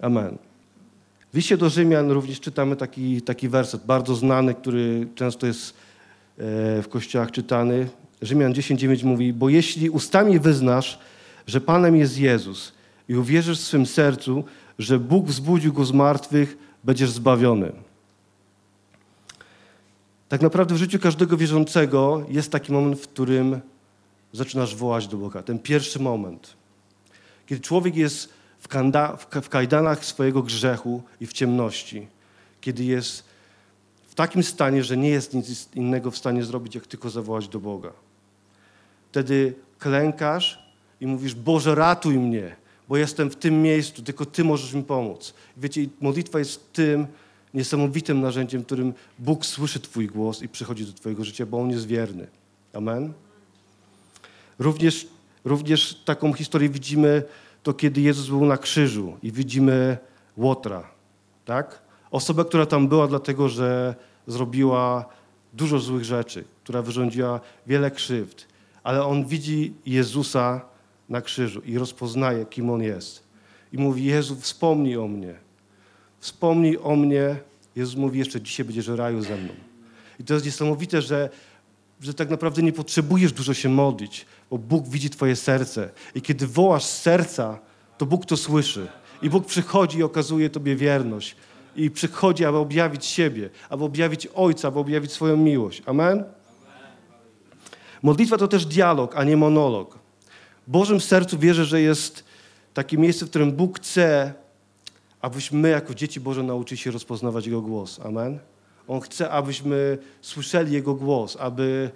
Amen. 0.00 0.38
W 1.32 1.36
liście 1.36 1.56
do 1.56 1.68
Rzymian 1.68 2.10
również 2.10 2.40
czytamy 2.40 2.76
taki, 2.76 3.22
taki 3.22 3.48
werset, 3.48 3.86
bardzo 3.86 4.14
znany, 4.14 4.54
który 4.54 5.08
często 5.14 5.46
jest 5.46 5.70
e, 5.70 5.72
w 6.82 6.86
kościołach 6.88 7.30
czytany. 7.30 7.88
Rzymian 8.22 8.52
10:9 8.52 9.04
mówi, 9.04 9.32
bo 9.32 9.48
jeśli 9.48 9.90
ustami 9.90 10.38
wyznasz, 10.38 10.98
że 11.46 11.60
Panem 11.60 11.96
jest 11.96 12.18
Jezus 12.18 12.72
i 13.08 13.14
uwierzysz 13.14 13.58
w 13.58 13.64
swym 13.64 13.86
sercu, 13.86 14.44
że 14.78 14.98
Bóg 14.98 15.26
wzbudził 15.26 15.72
Go 15.72 15.84
z 15.84 15.92
martwych, 15.92 16.69
będziesz 16.84 17.10
zbawiony. 17.10 17.72
Tak 20.28 20.40
naprawdę 20.40 20.74
w 20.74 20.78
życiu 20.78 20.98
każdego 20.98 21.36
wierzącego 21.36 22.24
jest 22.28 22.52
taki 22.52 22.72
moment, 22.72 23.00
w 23.00 23.08
którym 23.08 23.60
zaczynasz 24.32 24.76
wołać 24.76 25.08
do 25.08 25.16
Boga. 25.16 25.42
Ten 25.42 25.58
pierwszy 25.58 26.00
moment. 26.00 26.56
Kiedy 27.46 27.60
człowiek 27.60 27.96
jest 27.96 28.28
w, 28.58 28.68
kanda, 28.68 29.16
w 29.16 29.48
kajdanach 29.48 30.04
swojego 30.04 30.42
grzechu 30.42 31.02
i 31.20 31.26
w 31.26 31.32
ciemności. 31.32 32.06
Kiedy 32.60 32.84
jest 32.84 33.24
w 34.08 34.14
takim 34.14 34.42
stanie, 34.42 34.84
że 34.84 34.96
nie 34.96 35.08
jest 35.08 35.34
nic 35.34 35.68
innego 35.74 36.10
w 36.10 36.18
stanie 36.18 36.44
zrobić, 36.44 36.74
jak 36.74 36.86
tylko 36.86 37.10
zawołać 37.10 37.48
do 37.48 37.60
Boga. 37.60 37.92
Wtedy 39.10 39.54
klękasz 39.78 40.72
i 41.00 41.06
mówisz, 41.06 41.34
Boże 41.34 41.74
ratuj 41.74 42.18
mnie, 42.18 42.56
bo 42.90 42.96
jestem 42.96 43.30
w 43.30 43.36
tym 43.36 43.62
miejscu, 43.62 44.02
tylko 44.02 44.26
Ty 44.26 44.44
możesz 44.44 44.72
mi 44.72 44.82
pomóc. 44.82 45.34
Wiecie, 45.56 45.86
modlitwa 46.00 46.38
jest 46.38 46.72
tym 46.72 47.06
niesamowitym 47.54 48.20
narzędziem, 48.20 48.64
którym 48.64 48.94
Bóg 49.18 49.46
słyszy 49.46 49.80
Twój 49.80 50.06
głos 50.06 50.42
i 50.42 50.48
przychodzi 50.48 50.86
do 50.86 50.92
Twojego 50.92 51.24
życia, 51.24 51.46
bo 51.46 51.60
On 51.60 51.70
jest 51.70 51.86
wierny. 51.86 52.26
Amen? 52.72 53.12
Również, 54.58 55.06
również 55.44 55.94
taką 56.04 56.32
historię 56.32 56.68
widzimy, 56.68 57.22
to 57.62 57.74
kiedy 57.74 58.00
Jezus 58.00 58.28
był 58.28 58.44
na 58.44 58.56
krzyżu 58.56 59.16
i 59.22 59.32
widzimy 59.32 59.98
Łotra, 60.36 60.88
tak? 61.44 61.82
Osobę, 62.10 62.44
która 62.44 62.66
tam 62.66 62.88
była 62.88 63.06
dlatego, 63.06 63.48
że 63.48 63.94
zrobiła 64.26 65.04
dużo 65.52 65.78
złych 65.78 66.04
rzeczy, 66.04 66.44
która 66.64 66.82
wyrządziła 66.82 67.40
wiele 67.66 67.90
krzywd, 67.90 68.46
ale 68.82 69.04
on 69.04 69.24
widzi 69.24 69.74
Jezusa 69.86 70.69
na 71.10 71.20
krzyżu 71.20 71.60
i 71.60 71.78
rozpoznaje, 71.78 72.46
kim 72.46 72.70
On 72.70 72.82
jest. 72.82 73.22
I 73.72 73.78
mówi, 73.78 74.04
Jezu, 74.04 74.36
wspomnij 74.36 74.96
o 74.96 75.08
mnie. 75.08 75.34
Wspomnij 76.20 76.78
o 76.82 76.96
mnie. 76.96 77.36
Jezus 77.76 77.96
mówi, 77.96 78.18
jeszcze 78.18 78.40
dzisiaj 78.40 78.66
będziesz 78.66 78.90
w 78.90 78.94
raju 78.94 79.22
ze 79.22 79.36
mną. 79.36 79.52
I 80.20 80.24
to 80.24 80.34
jest 80.34 80.46
niesamowite, 80.46 81.02
że, 81.02 81.30
że 82.00 82.14
tak 82.14 82.30
naprawdę 82.30 82.62
nie 82.62 82.72
potrzebujesz 82.72 83.32
dużo 83.32 83.54
się 83.54 83.68
modlić, 83.68 84.26
bo 84.50 84.58
Bóg 84.58 84.88
widzi 84.88 85.10
twoje 85.10 85.36
serce. 85.36 85.90
I 86.14 86.22
kiedy 86.22 86.46
wołasz 86.46 86.84
z 86.84 87.02
serca, 87.02 87.58
to 87.98 88.06
Bóg 88.06 88.26
to 88.26 88.36
słyszy. 88.36 88.88
I 89.22 89.30
Bóg 89.30 89.46
przychodzi 89.46 89.98
i 89.98 90.02
okazuje 90.02 90.50
tobie 90.50 90.76
wierność. 90.76 91.36
I 91.76 91.90
przychodzi, 91.90 92.44
aby 92.44 92.56
objawić 92.58 93.04
siebie, 93.04 93.50
aby 93.68 93.84
objawić 93.84 94.28
Ojca, 94.34 94.68
aby 94.68 94.78
objawić 94.78 95.12
swoją 95.12 95.36
miłość. 95.36 95.82
Amen? 95.86 96.24
Modlitwa 98.02 98.36
to 98.36 98.48
też 98.48 98.66
dialog, 98.66 99.16
a 99.16 99.24
nie 99.24 99.36
monolog. 99.36 99.99
Bożym 100.70 101.00
sercu 101.00 101.38
wierzę, 101.38 101.64
że 101.64 101.80
jest 101.80 102.24
takie 102.74 102.98
miejsce, 102.98 103.26
w 103.26 103.30
którym 103.30 103.52
Bóg 103.52 103.78
chce, 103.78 104.32
abyśmy 105.20 105.58
my 105.58 105.68
jako 105.68 105.94
dzieci 105.94 106.20
Boże 106.20 106.42
nauczyli 106.42 106.78
się 106.78 106.90
rozpoznawać 106.90 107.46
Jego 107.46 107.62
głos. 107.62 108.00
Amen? 108.04 108.38
On 108.88 109.00
chce, 109.00 109.30
abyśmy 109.30 109.98
słyszeli 110.20 110.72
Jego 110.72 110.94
głos, 110.94 111.36
aby, 111.40 111.90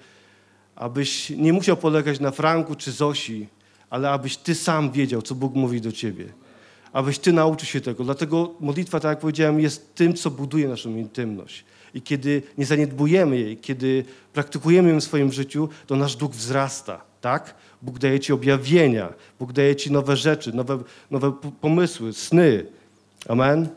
abyś 0.76 1.30
nie 1.30 1.52
musiał 1.52 1.76
polegać 1.76 2.20
na 2.20 2.30
Franku 2.30 2.74
czy 2.74 2.92
Zosi, 2.92 3.48
ale 3.90 4.10
abyś 4.10 4.36
Ty 4.36 4.54
sam 4.54 4.90
wiedział, 4.90 5.22
co 5.22 5.34
Bóg 5.34 5.54
mówi 5.54 5.80
do 5.80 5.92
Ciebie. 5.92 6.24
Abyś 6.92 7.18
Ty 7.18 7.32
nauczył 7.32 7.68
się 7.68 7.80
tego. 7.80 8.04
Dlatego 8.04 8.54
modlitwa, 8.60 9.00
tak 9.00 9.10
jak 9.10 9.18
powiedziałem, 9.18 9.60
jest 9.60 9.94
tym, 9.94 10.14
co 10.14 10.30
buduje 10.30 10.68
naszą 10.68 10.96
intymność. 10.96 11.64
I 11.94 12.02
kiedy 12.02 12.42
nie 12.58 12.66
zaniedbujemy 12.66 13.38
jej, 13.38 13.56
kiedy 13.56 14.04
praktykujemy 14.32 14.90
ją 14.90 15.00
w 15.00 15.04
swoim 15.04 15.32
życiu, 15.32 15.68
to 15.86 15.96
nasz 15.96 16.16
duch 16.16 16.32
wzrasta, 16.32 17.04
tak? 17.20 17.54
Bóg 17.84 17.98
daje 17.98 18.20
Ci 18.20 18.32
objawienia, 18.32 19.12
Bóg 19.38 19.52
daje 19.52 19.76
Ci 19.76 19.92
nowe 19.92 20.16
rzeczy, 20.16 20.52
nowe, 20.52 20.78
nowe 21.10 21.32
pomysły, 21.60 22.12
sny. 22.12 22.66
Amen? 23.28 23.68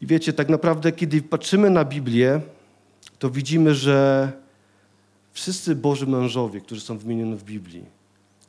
I 0.00 0.06
wiecie, 0.06 0.32
tak 0.32 0.48
naprawdę, 0.48 0.92
kiedy 0.92 1.22
patrzymy 1.22 1.70
na 1.70 1.84
Biblię, 1.84 2.40
to 3.18 3.30
widzimy, 3.30 3.74
że 3.74 4.32
wszyscy 5.32 5.76
Boży 5.76 6.06
mężowie, 6.06 6.60
którzy 6.60 6.80
są 6.80 6.98
wymienieni 6.98 7.36
w 7.36 7.44
Biblii 7.44 7.84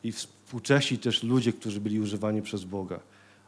i 0.04 0.12
współcześni 0.12 0.98
też 0.98 1.24
ludzie, 1.24 1.54
którzy 1.54 1.82
byli 1.82 2.00
używani 2.00 2.42
przez 2.42 2.64
Boga, 2.64 3.00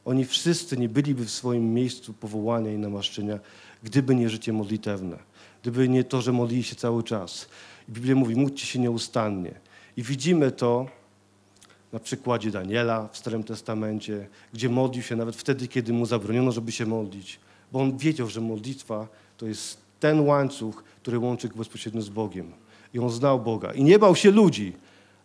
oni 0.05 0.25
wszyscy 0.25 0.77
nie 0.77 0.89
byliby 0.89 1.25
w 1.25 1.31
swoim 1.31 1.73
miejscu 1.73 2.13
powołania 2.13 2.71
i 2.71 2.77
namaszczenia, 2.77 3.39
gdyby 3.83 4.15
nie 4.15 4.29
życie 4.29 4.53
modlitewne, 4.53 5.17
gdyby 5.61 5.89
nie 5.89 6.03
to, 6.03 6.21
że 6.21 6.31
modlili 6.31 6.63
się 6.63 6.75
cały 6.75 7.03
czas. 7.03 7.47
Biblia 7.89 8.15
mówi, 8.15 8.35
módlcie 8.35 8.65
się 8.65 8.79
nieustannie. 8.79 9.62
I 9.97 10.03
widzimy 10.03 10.51
to 10.51 10.85
na 11.93 11.99
przykładzie 11.99 12.51
Daniela 12.51 13.07
w 13.11 13.17
Starym 13.17 13.43
Testamencie, 13.43 14.27
gdzie 14.53 14.69
modlił 14.69 15.03
się 15.03 15.15
nawet 15.15 15.35
wtedy, 15.35 15.67
kiedy 15.67 15.93
mu 15.93 16.05
zabroniono, 16.05 16.51
żeby 16.51 16.71
się 16.71 16.85
modlić, 16.85 17.39
bo 17.71 17.81
on 17.81 17.97
wiedział, 17.97 18.29
że 18.29 18.41
modlitwa 18.41 19.07
to 19.37 19.45
jest 19.45 19.77
ten 19.99 20.19
łańcuch, 20.19 20.83
który 21.01 21.19
łączy 21.19 21.49
go 21.49 21.55
bezpośrednio 21.55 22.01
z 22.01 22.09
Bogiem. 22.09 22.51
I 22.93 22.99
on 22.99 23.09
znał 23.09 23.39
Boga. 23.39 23.73
I 23.73 23.83
nie 23.83 23.99
bał 23.99 24.15
się 24.15 24.31
ludzi, 24.31 24.73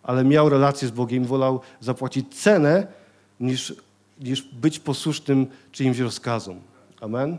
ale 0.03 0.25
miał 0.25 0.49
relację 0.49 0.89
z 0.89 0.91
Bogiem 0.91 1.23
i 1.23 1.27
wolał 1.27 1.61
zapłacić 1.81 2.35
cenę, 2.35 2.87
niż, 3.41 3.75
niż 4.21 4.43
być 4.43 4.79
posłusznym 4.79 5.47
czyimś 5.73 5.99
rozkazom. 5.99 6.61
Amen? 7.01 7.39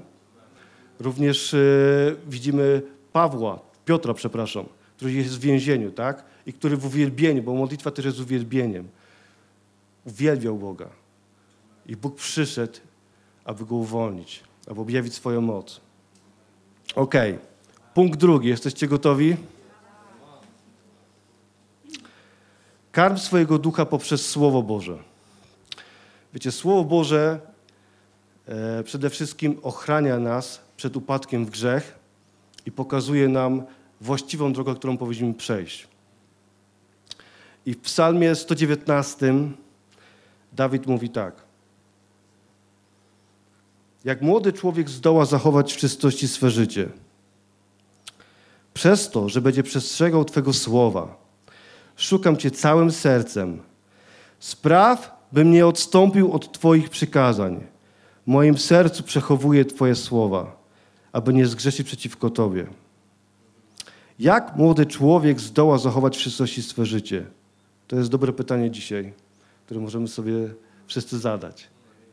Również 0.99 1.53
yy, 1.53 2.15
widzimy 2.27 2.81
Pawła, 3.13 3.59
Piotra, 3.85 4.13
przepraszam, 4.13 4.65
który 4.99 5.13
jest 5.13 5.37
w 5.37 5.39
więzieniu, 5.39 5.91
tak? 5.91 6.23
I 6.45 6.53
który 6.53 6.77
w 6.77 6.85
uwielbieniu, 6.85 7.43
bo 7.43 7.53
modlitwa 7.53 7.91
też 7.91 8.05
jest 8.05 8.19
uwielbieniem, 8.19 8.87
uwielbiał 10.05 10.57
Boga. 10.57 10.89
I 11.85 11.95
Bóg 11.95 12.15
przyszedł, 12.15 12.79
aby 13.45 13.65
go 13.65 13.75
uwolnić, 13.75 14.43
aby 14.67 14.81
objawić 14.81 15.13
swoją 15.13 15.41
moc. 15.41 15.81
Ok. 16.95 17.15
Punkt 17.93 18.19
drugi. 18.19 18.49
Jesteście 18.49 18.87
gotowi? 18.87 19.35
Karm 22.91 23.17
swojego 23.17 23.59
ducha 23.59 23.85
poprzez 23.85 24.29
Słowo 24.29 24.63
Boże. 24.63 24.97
Wiecie, 26.33 26.51
Słowo 26.51 26.83
Boże 26.83 27.39
e, 28.47 28.83
przede 28.83 29.09
wszystkim 29.09 29.59
ochrania 29.63 30.19
nas 30.19 30.61
przed 30.77 30.95
upadkiem 30.95 31.45
w 31.45 31.49
grzech 31.49 31.99
i 32.65 32.71
pokazuje 32.71 33.27
nam 33.27 33.63
właściwą 34.01 34.53
drogę, 34.53 34.75
którą 34.75 34.97
powinniśmy 34.97 35.33
przejść. 35.33 35.87
I 37.65 37.73
w 37.73 37.79
Psalmie 37.79 38.35
119 38.35 39.33
Dawid 40.53 40.87
mówi 40.87 41.09
tak. 41.09 41.35
Jak 44.05 44.21
młody 44.21 44.53
człowiek 44.53 44.89
zdoła 44.89 45.25
zachować 45.25 45.73
w 45.73 45.77
czystości 45.77 46.27
swe 46.27 46.49
życie, 46.49 46.89
przez 48.73 49.09
to, 49.09 49.29
że 49.29 49.41
będzie 49.41 49.63
przestrzegał 49.63 50.25
Twego 50.25 50.53
słowa, 50.53 51.17
szukam 51.95 52.37
Cię 52.37 52.51
całym 52.51 52.91
sercem. 52.91 53.61
Spraw, 54.39 55.19
bym 55.31 55.51
nie 55.51 55.67
odstąpił 55.67 56.31
od 56.31 56.51
Twoich 56.51 56.89
przykazań. 56.89 57.63
W 58.27 58.31
moim 58.31 58.57
sercu 58.57 59.03
przechowuję 59.03 59.65
Twoje 59.65 59.95
słowa, 59.95 60.57
aby 61.11 61.33
nie 61.33 61.45
zgrzeszyć 61.45 61.87
przeciwko 61.87 62.29
Tobie. 62.29 62.67
Jak 64.19 64.55
młody 64.55 64.85
człowiek 64.85 65.39
zdoła 65.39 65.77
zachować 65.77 66.17
w 66.17 66.21
czystości 66.21 66.63
swe 66.63 66.85
życie? 66.85 67.25
To 67.87 67.95
jest 67.95 68.09
dobre 68.09 68.33
pytanie 68.33 68.71
dzisiaj, 68.71 69.13
które 69.65 69.79
możemy 69.79 70.07
sobie 70.07 70.33
wszyscy 70.87 71.19
zadać. 71.19 71.67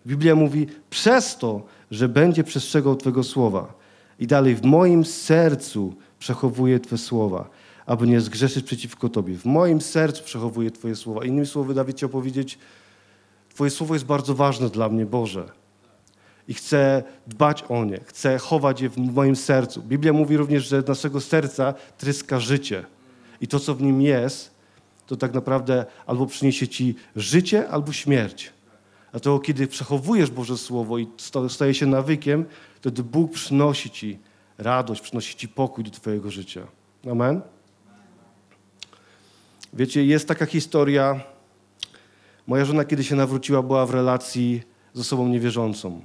Biblia 0.06 0.34
mówi, 0.34 0.66
przez 0.90 1.36
to, 1.36 1.62
że 1.90 2.08
będzie 2.08 2.44
przestrzegał 2.44 2.96
Twego 2.96 3.22
słowa. 3.22 3.75
I 4.18 4.26
dalej, 4.26 4.54
w 4.54 4.64
moim 4.64 5.04
sercu 5.04 5.94
przechowuję 6.18 6.80
Twe 6.80 6.98
słowa, 6.98 7.50
aby 7.86 8.06
nie 8.06 8.20
zgrzeszyć 8.20 8.64
przeciwko 8.66 9.08
Tobie. 9.08 9.34
W 9.38 9.44
moim 9.44 9.80
sercu 9.80 10.25
przechowuję 10.25 10.70
Twoje 10.70 10.96
słowa. 10.96 11.25
Innymi 11.25 11.46
słowy, 11.46 11.75
Dawid 11.75 11.96
chciał 11.96 12.08
powiedzieć, 12.08 12.58
Twoje 13.48 13.70
słowo 13.70 13.94
jest 13.94 14.06
bardzo 14.06 14.34
ważne 14.34 14.70
dla 14.70 14.88
mnie, 14.88 15.06
Boże. 15.06 15.48
I 16.48 16.54
chcę 16.54 17.02
dbać 17.26 17.64
o 17.68 17.84
nie, 17.84 18.00
chcę 18.04 18.38
chować 18.38 18.80
je 18.80 18.88
w 18.88 18.96
moim 18.98 19.36
sercu. 19.36 19.82
Biblia 19.82 20.12
mówi 20.12 20.36
również, 20.36 20.68
że 20.68 20.82
z 20.82 20.88
naszego 20.88 21.20
serca 21.20 21.74
tryska 21.98 22.40
życie. 22.40 22.84
I 23.40 23.48
to, 23.48 23.60
co 23.60 23.74
w 23.74 23.82
nim 23.82 24.02
jest, 24.02 24.50
to 25.06 25.16
tak 25.16 25.34
naprawdę 25.34 25.86
albo 26.06 26.26
przyniesie 26.26 26.68
Ci 26.68 26.94
życie, 27.16 27.68
albo 27.68 27.92
śmierć. 27.92 28.52
Dlatego, 29.10 29.40
kiedy 29.40 29.66
przechowujesz 29.66 30.30
Boże 30.30 30.58
Słowo 30.58 30.98
i 30.98 31.08
sta- 31.16 31.48
staje 31.48 31.74
się 31.74 31.86
nawykiem, 31.86 32.44
wtedy 32.74 33.02
Bóg 33.02 33.32
przynosi 33.32 33.90
Ci 33.90 34.18
radość, 34.58 35.00
przynosi 35.00 35.36
Ci 35.36 35.48
pokój 35.48 35.84
do 35.84 35.90
Twojego 35.90 36.30
życia. 36.30 36.66
Amen? 37.10 37.40
Wiecie, 39.72 40.04
jest 40.04 40.28
taka 40.28 40.46
historia. 40.46 41.20
Moja 42.46 42.64
żona, 42.64 42.84
kiedy 42.84 43.04
się 43.04 43.16
nawróciła, 43.16 43.62
była 43.62 43.86
w 43.86 43.90
relacji 43.90 44.62
z 44.94 45.00
osobą 45.00 45.28
niewierzącą. 45.28 46.00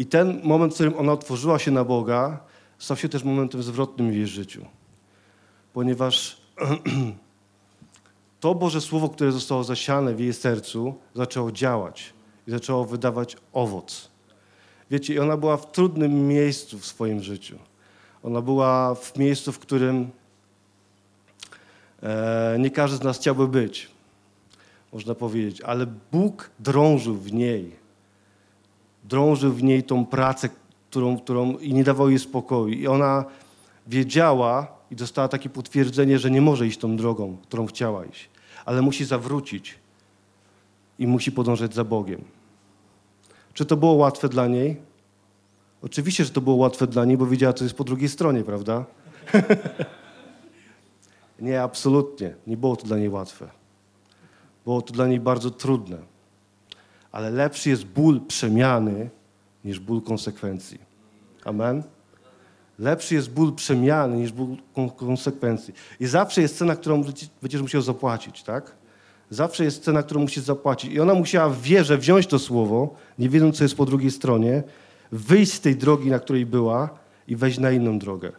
I 0.00 0.06
ten 0.06 0.40
moment, 0.42 0.72
w 0.72 0.74
którym 0.74 0.98
ona 0.98 1.12
otworzyła 1.12 1.58
się 1.58 1.70
na 1.70 1.84
Boga, 1.84 2.38
stał 2.78 2.96
się 2.96 3.08
też 3.08 3.24
momentem 3.24 3.62
zwrotnym 3.62 4.10
w 4.10 4.14
jej 4.14 4.26
życiu. 4.26 4.64
Ponieważ 5.72 6.40
to 8.40 8.54
Boże 8.54 8.80
Słowo, 8.80 9.08
które 9.08 9.32
zostało 9.32 9.64
zasiane 9.64 10.14
w 10.14 10.20
jej 10.20 10.32
sercu, 10.32 10.94
zaczęło 11.14 11.52
działać 11.52 12.12
i 12.46 12.50
zaczęło 12.50 12.84
wydawać 12.84 13.36
owoc. 13.52 14.08
Wiecie, 14.90 15.14
i 15.14 15.18
ona 15.18 15.36
była 15.36 15.56
w 15.56 15.72
trudnym 15.72 16.28
miejscu 16.28 16.78
w 16.78 16.86
swoim 16.86 17.22
życiu. 17.22 17.58
Ona 18.22 18.42
była 18.42 18.94
w 18.94 19.16
miejscu, 19.16 19.52
w 19.52 19.58
którym 19.58 20.10
e, 22.02 22.56
nie 22.58 22.70
każdy 22.70 22.96
z 22.96 23.02
nas 23.02 23.18
chciałby 23.18 23.48
być, 23.48 23.88
można 24.92 25.14
powiedzieć, 25.14 25.60
ale 25.60 25.86
Bóg 26.12 26.50
drążył 26.58 27.14
w 27.14 27.32
niej. 27.32 27.79
Drążył 29.04 29.52
w 29.52 29.62
niej 29.62 29.82
tą 29.82 30.06
pracę, 30.06 30.48
którą, 30.90 31.18
którą 31.18 31.58
i 31.58 31.74
nie 31.74 31.84
dawał 31.84 32.08
jej 32.08 32.18
spokoju. 32.18 32.68
I 32.68 32.86
ona 32.86 33.24
wiedziała 33.86 34.66
i 34.90 34.96
dostała 34.96 35.28
takie 35.28 35.48
potwierdzenie, 35.48 36.18
że 36.18 36.30
nie 36.30 36.40
może 36.40 36.66
iść 36.66 36.78
tą 36.78 36.96
drogą, 36.96 37.36
którą 37.42 37.66
chciała 37.66 38.04
iść, 38.04 38.30
ale 38.64 38.82
musi 38.82 39.04
zawrócić 39.04 39.74
i 40.98 41.06
musi 41.06 41.32
podążać 41.32 41.74
za 41.74 41.84
Bogiem. 41.84 42.24
Czy 43.54 43.66
to 43.66 43.76
było 43.76 43.92
łatwe 43.92 44.28
dla 44.28 44.46
niej? 44.46 44.76
Oczywiście, 45.82 46.24
że 46.24 46.30
to 46.30 46.40
było 46.40 46.56
łatwe 46.56 46.86
dla 46.86 47.04
niej, 47.04 47.16
bo 47.16 47.26
wiedziała, 47.26 47.52
co 47.52 47.64
jest 47.64 47.76
po 47.76 47.84
drugiej 47.84 48.08
stronie, 48.08 48.44
prawda? 48.44 48.84
nie, 51.40 51.62
absolutnie. 51.62 52.34
Nie 52.46 52.56
było 52.56 52.76
to 52.76 52.86
dla 52.86 52.98
niej 52.98 53.08
łatwe. 53.08 53.50
Było 54.64 54.82
to 54.82 54.92
dla 54.92 55.06
niej 55.06 55.20
bardzo 55.20 55.50
trudne. 55.50 56.09
Ale 57.12 57.30
lepszy 57.30 57.70
jest 57.70 57.84
ból 57.84 58.20
przemiany 58.20 59.10
niż 59.64 59.80
ból 59.80 60.02
konsekwencji. 60.02 60.78
Amen? 61.44 61.82
Lepszy 62.78 63.14
jest 63.14 63.30
ból 63.30 63.54
przemiany 63.54 64.16
niż 64.16 64.32
ból 64.32 64.56
kon- 64.74 64.90
konsekwencji. 64.90 65.74
I 66.00 66.06
zawsze 66.06 66.42
jest 66.42 66.58
cena, 66.58 66.76
którą 66.76 67.04
będziesz 67.42 67.62
musiał 67.62 67.82
zapłacić, 67.82 68.42
tak? 68.42 68.72
Zawsze 69.30 69.64
jest 69.64 69.84
cena, 69.84 70.02
którą 70.02 70.20
musisz 70.20 70.44
zapłacić. 70.44 70.92
I 70.92 71.00
ona 71.00 71.14
musiała 71.14 71.48
w 71.48 71.60
wierze 71.62 71.98
wziąć 71.98 72.26
to 72.26 72.38
słowo, 72.38 72.94
nie 73.18 73.28
wiedząc, 73.28 73.56
co 73.56 73.64
jest 73.64 73.76
po 73.76 73.86
drugiej 73.86 74.10
stronie, 74.10 74.62
wyjść 75.12 75.52
z 75.52 75.60
tej 75.60 75.76
drogi, 75.76 76.10
na 76.10 76.18
której 76.18 76.46
była 76.46 76.90
i 77.28 77.36
wejść 77.36 77.58
na 77.58 77.70
inną 77.70 77.98
drogę. 77.98 78.32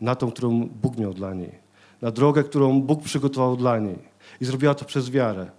Na 0.00 0.14
tą, 0.14 0.30
którą 0.30 0.68
Bóg 0.82 0.98
miał 0.98 1.14
dla 1.14 1.34
niej. 1.34 1.52
Na 2.02 2.10
drogę, 2.10 2.44
którą 2.44 2.80
Bóg 2.82 3.02
przygotował 3.02 3.56
dla 3.56 3.78
niej. 3.78 3.98
I 4.40 4.44
zrobiła 4.44 4.74
to 4.74 4.84
przez 4.84 5.10
wiarę. 5.10 5.50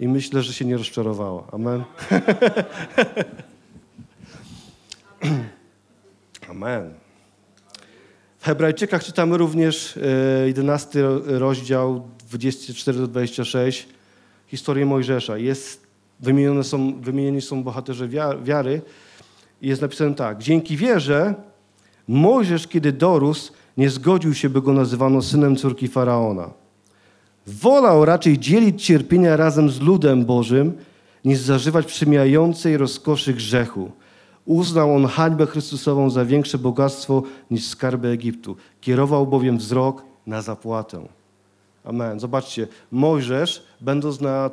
I 0.00 0.08
myślę, 0.08 0.42
że 0.42 0.52
się 0.52 0.64
nie 0.64 0.76
rozczarowała. 0.76 1.44
Amen. 1.52 1.84
Amen. 6.50 6.94
W 8.38 8.44
Hebrajczykach 8.44 9.04
czytamy 9.04 9.36
również 9.38 9.96
e, 9.96 10.46
11 10.46 11.02
rozdział 11.26 12.08
24-26 12.32 13.84
historię 14.46 14.86
Mojżesza. 14.86 15.38
Jest, 15.38 15.86
wymienione 16.20 16.64
są, 16.64 17.00
wymienieni 17.00 17.40
są 17.40 17.62
bohaterzy 17.62 18.08
wia- 18.08 18.42
wiary 18.44 18.82
i 19.62 19.68
jest 19.68 19.82
napisane 19.82 20.14
tak. 20.14 20.42
Dzięki 20.42 20.76
wierze 20.76 21.34
Mojżesz, 22.08 22.66
kiedy 22.68 22.92
dorósł, 22.92 23.52
nie 23.76 23.90
zgodził 23.90 24.34
się, 24.34 24.48
by 24.48 24.62
go 24.62 24.72
nazywano 24.72 25.22
synem 25.22 25.56
córki 25.56 25.88
Faraona. 25.88 26.50
Wolał 27.48 28.04
raczej 28.04 28.38
dzielić 28.38 28.84
cierpienia 28.86 29.36
razem 29.36 29.70
z 29.70 29.80
ludem 29.80 30.24
Bożym, 30.24 30.72
niż 31.24 31.38
zażywać 31.38 31.86
przymijającej 31.86 32.76
rozkoszy 32.76 33.34
grzechu. 33.34 33.90
Uznał 34.44 34.94
on 34.94 35.06
hańbę 35.06 35.46
Chrystusową 35.46 36.10
za 36.10 36.24
większe 36.24 36.58
bogactwo 36.58 37.22
niż 37.50 37.66
skarby 37.66 38.08
Egiptu. 38.08 38.56
Kierował 38.80 39.26
bowiem 39.26 39.58
wzrok 39.58 40.04
na 40.26 40.42
zapłatę. 40.42 41.06
Amen. 41.84 42.20
Zobaczcie, 42.20 42.68
Mojżesz, 42.92 43.62
będąc 43.80 44.20
na, 44.20 44.50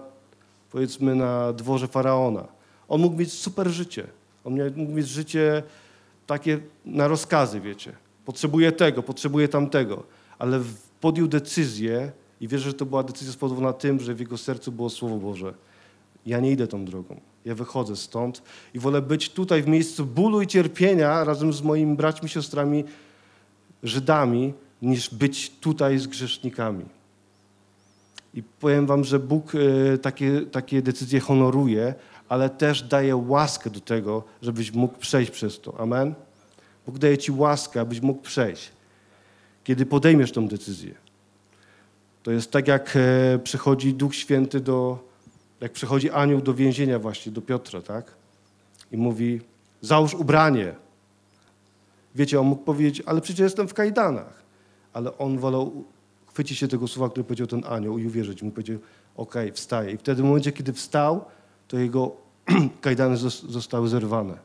powiedzmy, 0.71 1.15
na 1.15 1.53
dworze 1.53 1.87
Faraona, 1.87 2.47
on 2.87 3.01
mógł 3.01 3.17
mieć 3.17 3.33
super 3.33 3.67
życie. 3.67 4.07
On 4.43 4.59
mógł 4.75 4.91
mieć 4.91 5.07
życie 5.07 5.63
takie 6.27 6.59
na 6.85 7.07
rozkazy, 7.07 7.61
wiecie. 7.61 7.91
Potrzebuje 8.25 8.71
tego, 8.71 9.03
potrzebuje 9.03 9.47
tamtego. 9.47 10.03
Ale 10.39 10.59
podjął 11.01 11.27
decyzję 11.27 12.11
i 12.45 12.47
wierzę, 12.47 12.69
że 12.69 12.73
to 12.73 12.85
była 12.85 13.03
decyzja 13.03 13.33
spowodowana 13.33 13.73
tym, 13.73 13.99
że 13.99 14.13
w 14.13 14.19
jego 14.19 14.37
sercu 14.37 14.71
było 14.71 14.89
Słowo 14.89 15.17
Boże. 15.17 15.53
Ja 16.25 16.39
nie 16.39 16.51
idę 16.51 16.67
tą 16.67 16.85
drogą. 16.85 17.19
Ja 17.45 17.55
wychodzę 17.55 17.95
stąd 17.95 18.41
i 18.73 18.79
wolę 18.79 19.01
być 19.01 19.29
tutaj 19.29 19.63
w 19.63 19.67
miejscu 19.67 20.05
bólu 20.05 20.41
i 20.41 20.47
cierpienia 20.47 21.23
razem 21.23 21.53
z 21.53 21.61
moimi 21.61 21.95
braćmi, 21.95 22.29
siostrami, 22.29 22.83
Żydami, 23.83 24.53
niż 24.81 25.13
być 25.13 25.51
tutaj 25.61 25.99
z 25.99 26.07
grzesznikami. 26.07 26.85
I 28.33 28.43
powiem 28.43 28.85
wam, 28.85 29.03
że 29.03 29.19
Bóg 29.19 29.51
e, 29.55 29.97
takie, 29.97 30.41
takie 30.41 30.81
decyzje 30.81 31.19
honoruje, 31.19 31.93
ale 32.29 32.49
też 32.49 32.83
daje 32.83 33.15
łaskę 33.15 33.69
do 33.69 33.79
tego, 33.79 34.23
żebyś 34.41 34.71
mógł 34.73 34.97
przejść 34.97 35.31
przez 35.31 35.61
to. 35.61 35.79
Amen? 35.79 36.13
Bóg 36.85 36.97
daje 36.97 37.17
ci 37.17 37.31
łaskę, 37.31 37.81
abyś 37.81 38.01
mógł 38.01 38.21
przejść, 38.21 38.71
kiedy 39.63 39.85
podejmiesz 39.85 40.31
tą 40.31 40.47
decyzję. 40.47 41.04
To 42.25 42.31
jest 42.31 42.51
tak, 42.51 42.67
jak 42.67 42.93
e, 42.95 43.39
przychodzi 43.39 43.93
Duch 43.93 44.15
Święty 44.15 44.59
do, 44.59 44.99
jak 45.61 45.71
przychodzi 45.71 46.09
anioł 46.09 46.41
do 46.41 46.53
więzienia 46.53 46.99
właśnie, 46.99 47.31
do 47.31 47.41
Piotra, 47.41 47.81
tak? 47.81 48.11
I 48.91 48.97
mówi, 48.97 49.41
załóż 49.81 50.13
ubranie. 50.13 50.75
Wiecie, 52.15 52.39
on 52.39 52.47
mógł 52.47 52.63
powiedzieć, 52.63 53.03
ale 53.05 53.21
przecież 53.21 53.39
jestem 53.39 53.67
w 53.67 53.73
kajdanach. 53.73 54.43
Ale 54.93 55.17
on 55.17 55.37
wolał 55.39 55.83
chwycić 56.27 56.57
się 56.57 56.67
tego 56.67 56.87
słowa, 56.87 57.09
które 57.09 57.23
powiedział 57.23 57.47
ten 57.47 57.63
anioł 57.69 57.97
i 57.97 58.07
uwierzyć 58.07 58.43
mu. 58.43 58.51
Powiedział, 58.51 58.77
okej, 59.15 59.51
wstaje. 59.51 59.91
I 59.91 59.97
wtedy 59.97 60.21
w 60.21 60.25
momencie, 60.25 60.51
kiedy 60.51 60.73
wstał, 60.73 61.25
to 61.67 61.77
jego 61.77 62.11
kajdany 62.81 63.15
zos- 63.15 63.49
zostały 63.49 63.87
zerwane. 63.89 64.37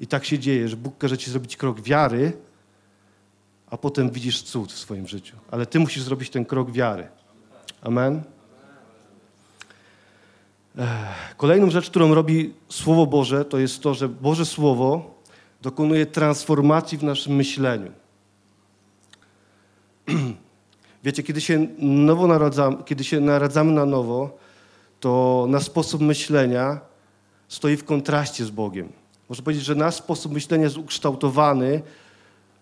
I 0.00 0.06
tak 0.06 0.24
się 0.24 0.38
dzieje, 0.38 0.68
że 0.68 0.76
Bóg 0.76 0.98
każe 0.98 1.18
ci 1.18 1.30
zrobić 1.30 1.56
krok 1.56 1.80
wiary, 1.80 2.32
a 3.70 3.76
potem 3.76 4.10
widzisz 4.10 4.42
cud 4.42 4.72
w 4.72 4.78
swoim 4.78 5.08
życiu. 5.08 5.36
Ale 5.50 5.66
ty 5.66 5.80
musisz 5.80 6.02
zrobić 6.02 6.30
ten 6.30 6.44
krok 6.44 6.72
wiary. 6.72 7.08
Amen. 7.82 8.22
Kolejną 11.36 11.70
rzecz, 11.70 11.90
którą 11.90 12.14
robi 12.14 12.54
Słowo 12.68 13.06
Boże, 13.06 13.44
to 13.44 13.58
jest 13.58 13.82
to, 13.82 13.94
że 13.94 14.08
Boże 14.08 14.46
Słowo 14.46 15.14
dokonuje 15.62 16.06
transformacji 16.06 16.98
w 16.98 17.02
naszym 17.02 17.34
myśleniu. 17.34 17.92
Wiecie, 21.04 21.22
kiedy 21.22 21.40
się, 21.40 21.66
nowo 21.78 22.26
naradzamy, 22.26 22.76
kiedy 22.84 23.04
się 23.04 23.20
naradzamy 23.20 23.72
na 23.72 23.86
nowo, 23.86 24.38
to 25.00 25.46
nasz 25.48 25.64
sposób 25.64 26.00
myślenia 26.00 26.80
stoi 27.48 27.76
w 27.76 27.84
kontraście 27.84 28.44
z 28.44 28.50
Bogiem. 28.50 28.92
Można 29.28 29.44
powiedzieć, 29.44 29.64
że 29.64 29.74
nasz 29.74 29.94
sposób 29.94 30.32
myślenia 30.32 30.64
jest 30.64 30.76
ukształtowany, 30.76 31.82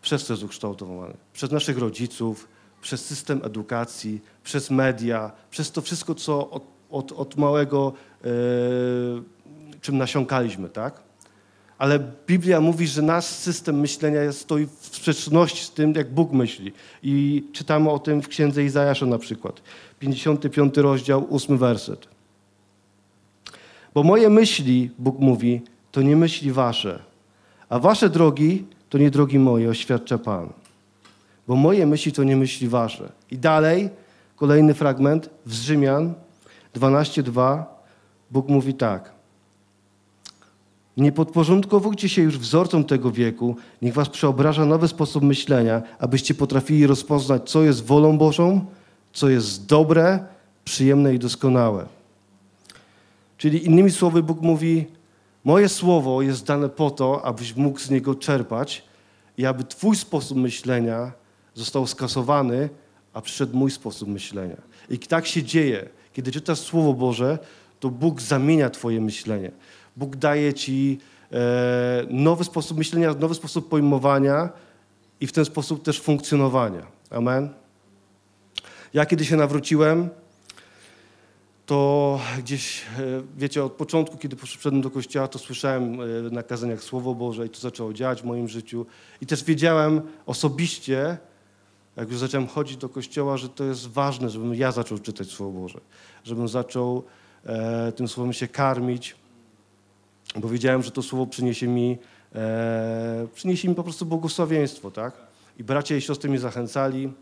przez 0.02 0.28
jest 0.28 0.42
ukształtowany? 0.42 1.14
Przez 1.32 1.50
naszych 1.50 1.78
rodziców, 1.78 2.48
przez 2.82 3.06
system 3.06 3.40
edukacji, 3.44 4.20
przez 4.44 4.70
media, 4.70 5.32
przez 5.50 5.72
to 5.72 5.82
wszystko, 5.82 6.14
co 6.14 6.50
od, 6.50 6.62
od, 6.90 7.12
od 7.12 7.36
małego, 7.36 7.92
e, 8.24 8.28
czym 9.80 9.98
nasiąkaliśmy, 9.98 10.68
tak? 10.68 11.00
Ale 11.78 11.98
Biblia 12.26 12.60
mówi, 12.60 12.86
że 12.86 13.02
nasz 13.02 13.24
system 13.24 13.80
myślenia 13.80 14.32
stoi 14.32 14.66
w 14.66 14.86
sprzeczności 14.86 15.64
z 15.64 15.70
tym, 15.70 15.92
jak 15.92 16.14
Bóg 16.14 16.32
myśli. 16.32 16.72
I 17.02 17.44
czytamy 17.52 17.90
o 17.90 17.98
tym 17.98 18.22
w 18.22 18.28
księdze 18.28 18.64
Izajasza 18.64 19.06
na 19.06 19.18
przykład. 19.18 19.62
55 19.98 20.76
rozdział, 20.76 21.26
8 21.30 21.58
werset. 21.58 22.08
Bo 23.94 24.02
moje 24.02 24.30
myśli, 24.30 24.90
Bóg 24.98 25.18
mówi, 25.18 25.60
to 25.92 26.02
nie 26.02 26.16
myśli 26.16 26.52
wasze, 26.52 27.02
a 27.68 27.78
wasze 27.78 28.10
drogi 28.10 28.64
to 28.92 28.98
nie 28.98 29.10
drogi 29.10 29.38
moje, 29.38 29.68
oświadcza 29.68 30.18
Pan. 30.18 30.48
Bo 31.48 31.56
moje 31.56 31.86
myśli 31.86 32.12
to 32.12 32.24
nie 32.24 32.36
myśli 32.36 32.68
wasze. 32.68 33.12
I 33.30 33.38
dalej, 33.38 33.90
kolejny 34.36 34.74
fragment 34.74 35.30
z 35.46 35.62
Rzymian 35.62 36.14
12:2. 36.74 37.64
Bóg 38.30 38.48
mówi 38.48 38.74
tak. 38.74 39.12
Nie 40.96 41.12
podporządkowujcie 41.12 42.08
się 42.08 42.22
już 42.22 42.38
wzorcom 42.38 42.84
tego 42.84 43.10
wieku, 43.10 43.56
niech 43.82 43.94
was 43.94 44.08
przeobraża 44.08 44.64
nowy 44.64 44.88
sposób 44.88 45.24
myślenia, 45.24 45.82
abyście 45.98 46.34
potrafili 46.34 46.86
rozpoznać, 46.86 47.50
co 47.50 47.62
jest 47.62 47.84
wolą 47.84 48.18
Bożą, 48.18 48.64
co 49.12 49.28
jest 49.28 49.66
dobre, 49.66 50.24
przyjemne 50.64 51.14
i 51.14 51.18
doskonałe. 51.18 51.86
Czyli 53.38 53.66
innymi 53.66 53.90
słowy, 53.90 54.22
Bóg 54.22 54.40
mówi: 54.40 54.86
Moje 55.44 55.68
słowo 55.68 56.22
jest 56.22 56.46
dane 56.46 56.68
po 56.68 56.90
to, 56.90 57.24
abyś 57.24 57.56
mógł 57.56 57.78
z 57.78 57.90
niego 57.90 58.14
czerpać 58.14 58.84
i 59.38 59.46
aby 59.46 59.64
Twój 59.64 59.96
sposób 59.96 60.38
myślenia 60.38 61.12
został 61.54 61.86
skasowany, 61.86 62.68
a 63.12 63.20
przyszedł 63.20 63.56
mój 63.56 63.70
sposób 63.70 64.08
myślenia. 64.08 64.56
I 64.90 64.98
tak 64.98 65.26
się 65.26 65.42
dzieje. 65.42 65.88
Kiedy 66.12 66.32
czytasz 66.32 66.58
Słowo 66.58 66.94
Boże, 66.94 67.38
to 67.80 67.90
Bóg 67.90 68.20
zamienia 68.20 68.70
Twoje 68.70 69.00
myślenie. 69.00 69.50
Bóg 69.96 70.16
daje 70.16 70.54
Ci 70.54 70.98
e, 71.32 71.36
nowy 72.10 72.44
sposób 72.44 72.78
myślenia, 72.78 73.14
nowy 73.14 73.34
sposób 73.34 73.68
pojmowania 73.68 74.48
i 75.20 75.26
w 75.26 75.32
ten 75.32 75.44
sposób 75.44 75.82
też 75.82 76.00
funkcjonowania. 76.00 76.86
Amen. 77.10 77.48
Ja 78.94 79.06
kiedy 79.06 79.24
się 79.24 79.36
nawróciłem, 79.36 80.08
to 81.66 82.20
gdzieś, 82.38 82.82
e, 82.82 82.86
wiecie, 83.36 83.64
od 83.64 83.72
początku, 83.72 84.18
kiedy 84.18 84.36
poszedłem 84.36 84.82
do 84.82 84.90
kościoła, 84.90 85.28
to 85.28 85.38
słyszałem 85.38 86.00
e, 86.00 86.06
na 86.30 86.42
kazaniach 86.42 86.82
Słowo 86.82 87.14
Boże 87.14 87.46
i 87.46 87.50
to 87.50 87.60
zaczęło 87.60 87.92
działać 87.92 88.22
w 88.22 88.24
moim 88.24 88.48
życiu. 88.48 88.86
I 89.20 89.26
też 89.26 89.44
wiedziałem 89.44 90.02
osobiście, 90.26 91.18
jak 91.96 92.10
już 92.10 92.18
zacząłem 92.18 92.46
chodzić 92.46 92.76
do 92.76 92.88
kościoła, 92.88 93.36
że 93.36 93.48
to 93.48 93.64
jest 93.64 93.86
ważne, 93.86 94.30
żebym 94.30 94.54
ja 94.54 94.72
zaczął 94.72 94.98
czytać 94.98 95.28
Słowo 95.28 95.60
Boże, 95.60 95.80
żebym 96.24 96.48
zaczął 96.48 97.04
e, 97.44 97.92
tym 97.92 98.08
Słowem 98.08 98.32
się 98.32 98.48
karmić, 98.48 99.16
bo 100.36 100.48
wiedziałem, 100.48 100.82
że 100.82 100.90
to 100.90 101.02
Słowo 101.02 101.26
przyniesie 101.26 101.68
mi, 101.68 101.98
e, 102.34 103.26
przyniesie 103.34 103.68
mi 103.68 103.74
po 103.74 103.82
prostu 103.82 104.06
błogosławieństwo, 104.06 104.90
tak? 104.90 105.14
I 105.58 105.64
bracia 105.64 105.96
i 105.96 106.00
siostry 106.00 106.30
mnie 106.30 106.38
zachęcali. 106.38 107.12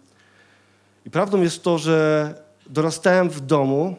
I 1.06 1.10
prawdą 1.10 1.42
jest 1.42 1.62
to, 1.62 1.78
że 1.78 2.34
dorastałem 2.66 3.30
w 3.30 3.40
domu, 3.40 3.96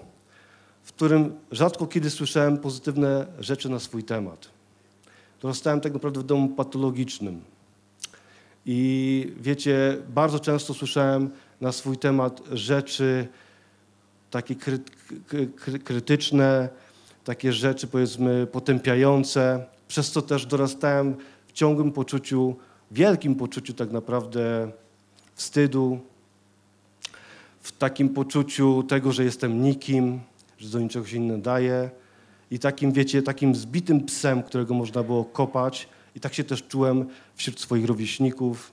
w 0.84 0.94
którym 0.94 1.36
rzadko 1.52 1.88
kiedy 1.88 2.10
słyszałem 2.10 2.58
pozytywne 2.58 3.28
rzeczy 3.40 3.70
na 3.70 3.80
swój 3.80 4.04
temat. 4.04 4.50
Dorastałem 5.42 5.82
tak 5.82 5.94
naprawdę 5.94 6.20
w 6.20 6.24
domu 6.24 6.50
patologicznym. 6.50 7.42
I 8.66 9.34
wiecie, 9.40 9.98
bardzo 10.10 10.40
często 10.40 10.74
słyszałem 10.74 11.30
na 11.62 11.72
swój 11.72 11.98
temat 11.98 12.42
rzeczy 12.52 13.28
takie 14.32 14.56
kry, 14.56 14.80
kry, 15.56 15.80
krytyczne, 15.80 16.70
takie 17.24 17.54
rzeczy 17.54 17.88
powiedzmy 17.88 18.48
potępiające, 18.48 19.66
przez 19.88 20.12
co 20.12 20.22
też 20.22 20.46
dorastałem 20.46 21.16
w 21.48 21.52
ciągłym 21.52 21.92
poczuciu, 21.92 22.56
wielkim 22.92 23.36
poczuciu 23.36 23.74
tak 23.74 23.92
naprawdę 23.92 24.72
wstydu, 25.36 26.00
w 27.62 27.72
takim 27.72 28.10
poczuciu 28.10 28.84
tego, 28.84 29.12
że 29.12 29.24
jestem 29.24 29.64
nikim, 29.64 30.20
że 30.62 30.70
do 30.70 30.80
niczego 30.80 31.06
się 31.06 31.20
nie 31.20 31.32
nadaje 31.32 31.90
i 32.52 32.60
takim, 32.60 32.92
wiecie, 32.92 33.22
takim 33.22 33.56
zbitym 33.56 34.06
psem, 34.06 34.44
którego 34.44 34.74
można 34.74 35.04
było 35.04 35.26
kopać 35.26 35.90
i 36.16 36.20
tak 36.20 36.34
się 36.34 36.44
też 36.44 36.64
czułem 36.64 37.08
wśród 37.36 37.60
swoich 37.60 37.86
rówieśników. 37.86 38.72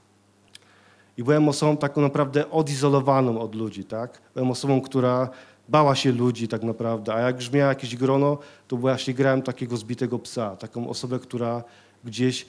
I 1.16 1.24
byłem 1.24 1.48
osobą 1.48 1.76
taką 1.76 2.00
naprawdę 2.00 2.50
odizolowaną 2.50 3.40
od 3.40 3.54
ludzi, 3.54 3.84
tak? 3.84 4.20
Byłem 4.34 4.50
osobą, 4.50 4.80
która 4.80 5.30
bała 5.68 5.94
się 5.94 6.12
ludzi 6.12 6.48
tak 6.48 6.62
naprawdę, 6.62 7.14
a 7.14 7.20
jak 7.20 7.36
już 7.36 7.50
miała 7.50 7.68
jakieś 7.68 7.96
grono, 7.96 8.38
to 8.68 8.76
właśnie 8.76 9.14
grałem 9.14 9.42
takiego 9.42 9.76
zbitego 9.76 10.18
psa, 10.18 10.56
taką 10.56 10.88
osobę, 10.88 11.18
która 11.18 11.64
gdzieś, 12.04 12.46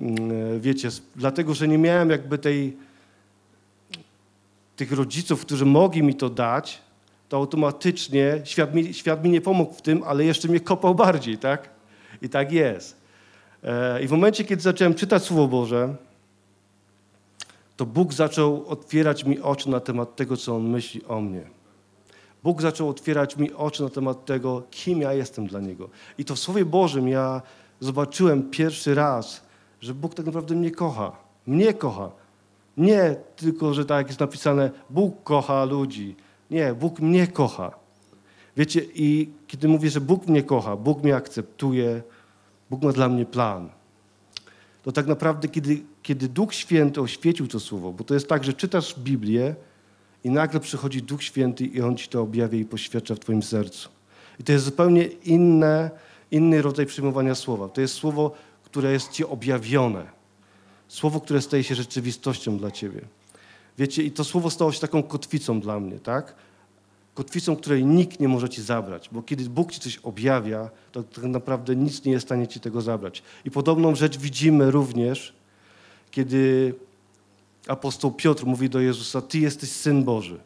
mm, 0.00 0.60
wiecie, 0.60 0.88
dlatego, 1.16 1.54
że 1.54 1.68
nie 1.68 1.78
miałem 1.78 2.10
jakby 2.10 2.38
tej, 2.38 2.76
tych 4.76 4.92
rodziców, 4.92 5.40
którzy 5.40 5.66
mogli 5.66 6.02
mi 6.02 6.14
to 6.14 6.30
dać, 6.30 6.87
to 7.28 7.36
automatycznie 7.36 8.40
świat 8.44 8.74
mi, 8.74 8.94
świat 8.94 9.24
mi 9.24 9.30
nie 9.30 9.40
pomógł 9.40 9.74
w 9.74 9.82
tym, 9.82 10.02
ale 10.06 10.24
jeszcze 10.24 10.48
mnie 10.48 10.60
kopał 10.60 10.94
bardziej, 10.94 11.38
tak? 11.38 11.68
I 12.22 12.28
tak 12.28 12.52
jest. 12.52 12.96
E, 13.62 14.02
I 14.02 14.08
w 14.08 14.10
momencie, 14.10 14.44
kiedy 14.44 14.62
zacząłem 14.62 14.94
czytać 14.94 15.22
Słowo 15.22 15.48
Boże, 15.48 15.94
to 17.76 17.86
Bóg 17.86 18.12
zaczął 18.12 18.64
otwierać 18.68 19.24
mi 19.24 19.40
oczy 19.40 19.70
na 19.70 19.80
temat 19.80 20.16
tego, 20.16 20.36
co 20.36 20.56
On 20.56 20.68
myśli 20.68 21.04
o 21.04 21.20
mnie. 21.20 21.42
Bóg 22.42 22.62
zaczął 22.62 22.88
otwierać 22.88 23.36
mi 23.36 23.52
oczy 23.52 23.82
na 23.82 23.88
temat 23.88 24.24
tego, 24.24 24.62
kim 24.70 25.00
ja 25.00 25.12
jestem 25.12 25.46
dla 25.46 25.60
Niego. 25.60 25.88
I 26.18 26.24
to 26.24 26.34
w 26.34 26.38
Słowie 26.38 26.64
Bożym 26.64 27.08
ja 27.08 27.42
zobaczyłem 27.80 28.50
pierwszy 28.50 28.94
raz, 28.94 29.42
że 29.80 29.94
Bóg 29.94 30.14
tak 30.14 30.26
naprawdę 30.26 30.54
mnie 30.54 30.70
kocha. 30.70 31.12
Mnie 31.46 31.74
kocha. 31.74 32.10
Nie 32.76 33.16
tylko, 33.36 33.74
że 33.74 33.84
tak 33.84 34.06
jest 34.06 34.20
napisane, 34.20 34.70
Bóg 34.90 35.22
kocha 35.22 35.64
ludzi. 35.64 36.16
Nie, 36.50 36.74
Bóg 36.74 37.00
mnie 37.00 37.26
kocha. 37.26 37.70
Wiecie, 38.56 38.80
i 38.94 39.30
kiedy 39.46 39.68
mówię, 39.68 39.90
że 39.90 40.00
Bóg 40.00 40.26
mnie 40.26 40.42
kocha, 40.42 40.76
Bóg 40.76 41.02
mnie 41.02 41.16
akceptuje, 41.16 42.02
Bóg 42.70 42.82
ma 42.82 42.92
dla 42.92 43.08
mnie 43.08 43.26
plan, 43.26 43.70
to 44.82 44.92
tak 44.92 45.06
naprawdę, 45.06 45.48
kiedy, 45.48 45.82
kiedy 46.02 46.28
Duch 46.28 46.54
Święty 46.54 47.00
oświecił 47.00 47.48
to 47.48 47.60
słowo, 47.60 47.92
bo 47.92 48.04
to 48.04 48.14
jest 48.14 48.28
tak, 48.28 48.44
że 48.44 48.52
czytasz 48.52 49.00
Biblię 49.00 49.54
i 50.24 50.30
nagle 50.30 50.60
przychodzi 50.60 51.02
Duch 51.02 51.22
Święty 51.22 51.64
i 51.64 51.80
On 51.80 51.96
ci 51.96 52.08
to 52.08 52.22
objawia 52.22 52.58
i 52.58 52.64
poświadcza 52.64 53.14
w 53.14 53.18
twoim 53.18 53.42
sercu. 53.42 53.88
I 54.40 54.44
to 54.44 54.52
jest 54.52 54.64
zupełnie 54.64 55.04
inne, 55.04 55.90
inny 56.30 56.62
rodzaj 56.62 56.86
przyjmowania 56.86 57.34
słowa. 57.34 57.68
To 57.68 57.80
jest 57.80 57.94
słowo, 57.94 58.34
które 58.64 58.92
jest 58.92 59.12
ci 59.12 59.24
objawione. 59.24 60.06
Słowo, 60.88 61.20
które 61.20 61.42
staje 61.42 61.64
się 61.64 61.74
rzeczywistością 61.74 62.58
dla 62.58 62.70
ciebie. 62.70 63.00
Wiecie, 63.78 64.02
i 64.02 64.10
to 64.10 64.24
słowo 64.24 64.50
stało 64.50 64.72
się 64.72 64.80
taką 64.80 65.02
kotwicą 65.02 65.60
dla 65.60 65.80
mnie, 65.80 65.98
tak? 65.98 66.34
Kotwicą, 67.14 67.56
której 67.56 67.84
nikt 67.84 68.20
nie 68.20 68.28
może 68.28 68.48
ci 68.48 68.62
zabrać, 68.62 69.08
bo 69.12 69.22
kiedy 69.22 69.50
Bóg 69.50 69.72
ci 69.72 69.80
coś 69.80 69.96
objawia, 69.96 70.70
to 70.92 71.02
tak 71.02 71.24
naprawdę 71.24 71.76
nic 71.76 72.04
nie 72.04 72.12
jest 72.12 72.24
w 72.24 72.28
stanie 72.28 72.48
ci 72.48 72.60
tego 72.60 72.80
zabrać. 72.80 73.22
I 73.44 73.50
podobną 73.50 73.94
rzecz 73.94 74.18
widzimy 74.18 74.70
również, 74.70 75.34
kiedy 76.10 76.74
apostoł 77.68 78.12
Piotr 78.12 78.46
mówi 78.46 78.70
do 78.70 78.80
Jezusa: 78.80 79.22
Ty 79.22 79.38
jesteś 79.38 79.70
syn 79.70 80.04
Boży, 80.04 80.40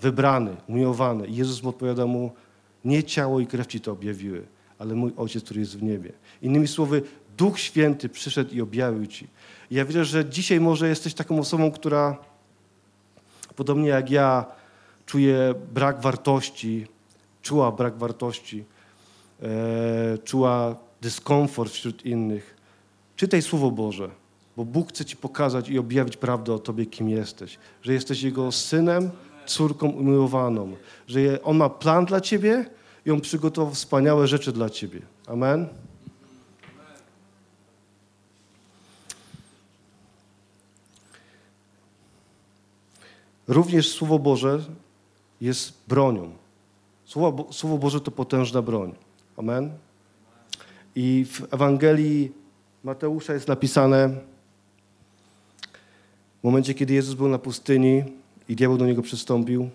wybrany, 0.00 0.56
umiłowany. 0.68 1.26
I 1.26 1.36
Jezus 1.36 1.62
mu 1.62 1.68
odpowiada 1.68 2.06
mu: 2.06 2.30
Nie 2.84 3.04
ciało 3.04 3.40
i 3.40 3.46
krew 3.46 3.66
ci 3.66 3.80
to 3.80 3.92
objawiły, 3.92 4.46
ale 4.78 4.94
mój 4.94 5.12
ojciec, 5.16 5.44
który 5.44 5.60
jest 5.60 5.78
w 5.78 5.82
niebie. 5.82 6.12
Innymi 6.42 6.68
słowy, 6.68 7.02
Duch 7.36 7.60
Święty 7.60 8.08
przyszedł 8.08 8.54
i 8.54 8.60
objawił 8.60 9.06
ci. 9.06 9.26
I 9.70 9.74
ja 9.74 9.84
wierzę, 9.84 10.04
że 10.04 10.24
dzisiaj 10.24 10.60
może 10.60 10.88
jesteś 10.88 11.14
taką 11.14 11.38
osobą, 11.38 11.70
która 11.70 12.31
podobnie 13.56 13.88
jak 13.88 14.10
ja 14.10 14.44
czuje 15.06 15.54
brak 15.74 16.00
wartości, 16.00 16.86
czuła 17.42 17.72
brak 17.72 17.96
wartości, 17.96 18.64
e, 19.42 20.18
czuła 20.18 20.76
dyskomfort 21.00 21.72
wśród 21.72 22.06
innych. 22.06 22.56
Czytaj 23.16 23.42
Słowo 23.42 23.70
Boże, 23.70 24.10
bo 24.56 24.64
Bóg 24.64 24.88
chce 24.88 25.04
ci 25.04 25.16
pokazać 25.16 25.68
i 25.68 25.78
objawić 25.78 26.16
prawdę 26.16 26.54
o 26.54 26.58
tobie, 26.58 26.86
kim 26.86 27.08
jesteś. 27.08 27.58
Że 27.82 27.92
jesteś 27.92 28.22
Jego 28.22 28.52
synem 28.52 29.10
córką 29.46 29.88
umiłowaną, 29.88 30.76
że 31.06 31.42
On 31.42 31.56
ma 31.56 31.68
plan 31.68 32.04
dla 32.04 32.20
ciebie 32.20 32.66
i 33.06 33.10
On 33.10 33.20
przygotował 33.20 33.74
wspaniałe 33.74 34.26
rzeczy 34.26 34.52
dla 34.52 34.70
ciebie. 34.70 35.00
Amen. 35.26 35.68
Również 43.52 43.90
Słowo 43.90 44.18
Boże 44.18 44.60
jest 45.40 45.72
bronią. 45.88 46.30
Słowo, 47.04 47.52
Słowo 47.52 47.78
Boże 47.78 48.00
to 48.00 48.10
potężna 48.10 48.62
broń. 48.62 48.94
Amen. 49.36 49.70
I 50.96 51.26
w 51.30 51.54
Ewangelii 51.54 52.32
Mateusza 52.84 53.34
jest 53.34 53.48
napisane, 53.48 54.08
w 56.40 56.44
momencie, 56.44 56.74
kiedy 56.74 56.94
Jezus 56.94 57.14
był 57.14 57.28
na 57.28 57.38
pustyni 57.38 58.04
i 58.48 58.56
diabeł 58.56 58.78
do 58.78 58.86
niego 58.86 59.02
przystąpił, 59.02 59.70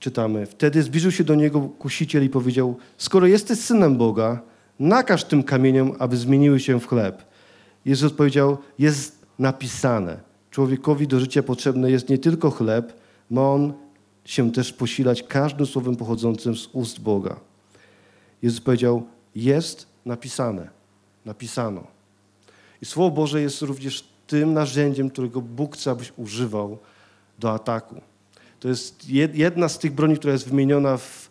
czytamy, 0.00 0.46
wtedy 0.46 0.82
zbliżył 0.82 1.10
się 1.10 1.24
do 1.24 1.34
niego 1.34 1.60
kusiciel 1.60 2.24
i 2.24 2.28
powiedział, 2.28 2.76
skoro 2.98 3.26
jesteś 3.26 3.58
synem 3.58 3.96
Boga, 3.96 4.40
nakaż 4.78 5.24
tym 5.24 5.42
kamieniom, 5.42 5.92
aby 5.98 6.16
zmieniły 6.16 6.60
się 6.60 6.80
w 6.80 6.86
chleb. 6.86 7.22
Jezus 7.84 8.12
odpowiedział, 8.12 8.58
jest 8.78 9.26
napisane, 9.38 10.31
człowiekowi 10.52 11.08
do 11.08 11.20
życia 11.20 11.42
potrzebny 11.42 11.90
jest 11.90 12.08
nie 12.08 12.18
tylko 12.18 12.50
chleb, 12.50 12.92
ma 13.30 13.52
on 13.52 13.72
się 14.24 14.52
też 14.52 14.72
posilać 14.72 15.22
każdym 15.22 15.66
słowem 15.66 15.96
pochodzącym 15.96 16.56
z 16.56 16.68
ust 16.72 17.00
Boga. 17.00 17.40
Jezus 18.42 18.60
powiedział, 18.60 19.02
jest 19.34 19.86
napisane, 20.06 20.68
napisano. 21.24 21.84
I 22.82 22.86
Słowo 22.86 23.10
Boże 23.10 23.40
jest 23.40 23.62
również 23.62 24.04
tym 24.26 24.52
narzędziem, 24.52 25.10
którego 25.10 25.40
Bóg 25.40 25.76
chce, 25.76 25.90
abyś 25.90 26.12
używał 26.16 26.78
do 27.38 27.52
ataku. 27.52 28.00
To 28.60 28.68
jest 28.68 29.08
jed- 29.08 29.34
jedna 29.34 29.68
z 29.68 29.78
tych 29.78 29.92
broni, 29.92 30.16
która 30.16 30.32
jest 30.32 30.48
wymieniona 30.48 30.96
w, 30.96 31.30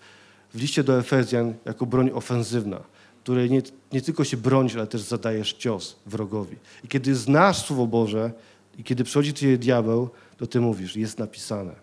w 0.53 0.61
liście 0.61 0.83
do 0.83 0.99
Efezjan 0.99 1.53
jako 1.65 1.85
broń 1.85 2.11
ofensywna, 2.13 2.81
której 3.23 3.51
nie, 3.51 3.61
nie 3.93 4.01
tylko 4.01 4.23
się 4.23 4.37
bronisz, 4.37 4.75
ale 4.75 4.87
też 4.87 5.01
zadajesz 5.01 5.53
cios 5.53 5.95
wrogowi. 6.05 6.55
I 6.83 6.87
kiedy 6.87 7.15
znasz 7.15 7.65
Słowo 7.65 7.87
Boże 7.87 8.31
i 8.77 8.83
kiedy 8.83 9.03
przychodzi 9.03 9.33
ciebie 9.33 9.57
diabeł, 9.57 10.09
to 10.37 10.47
ty 10.47 10.61
mówisz, 10.61 10.95
jest 10.95 11.19
napisane. 11.19 11.75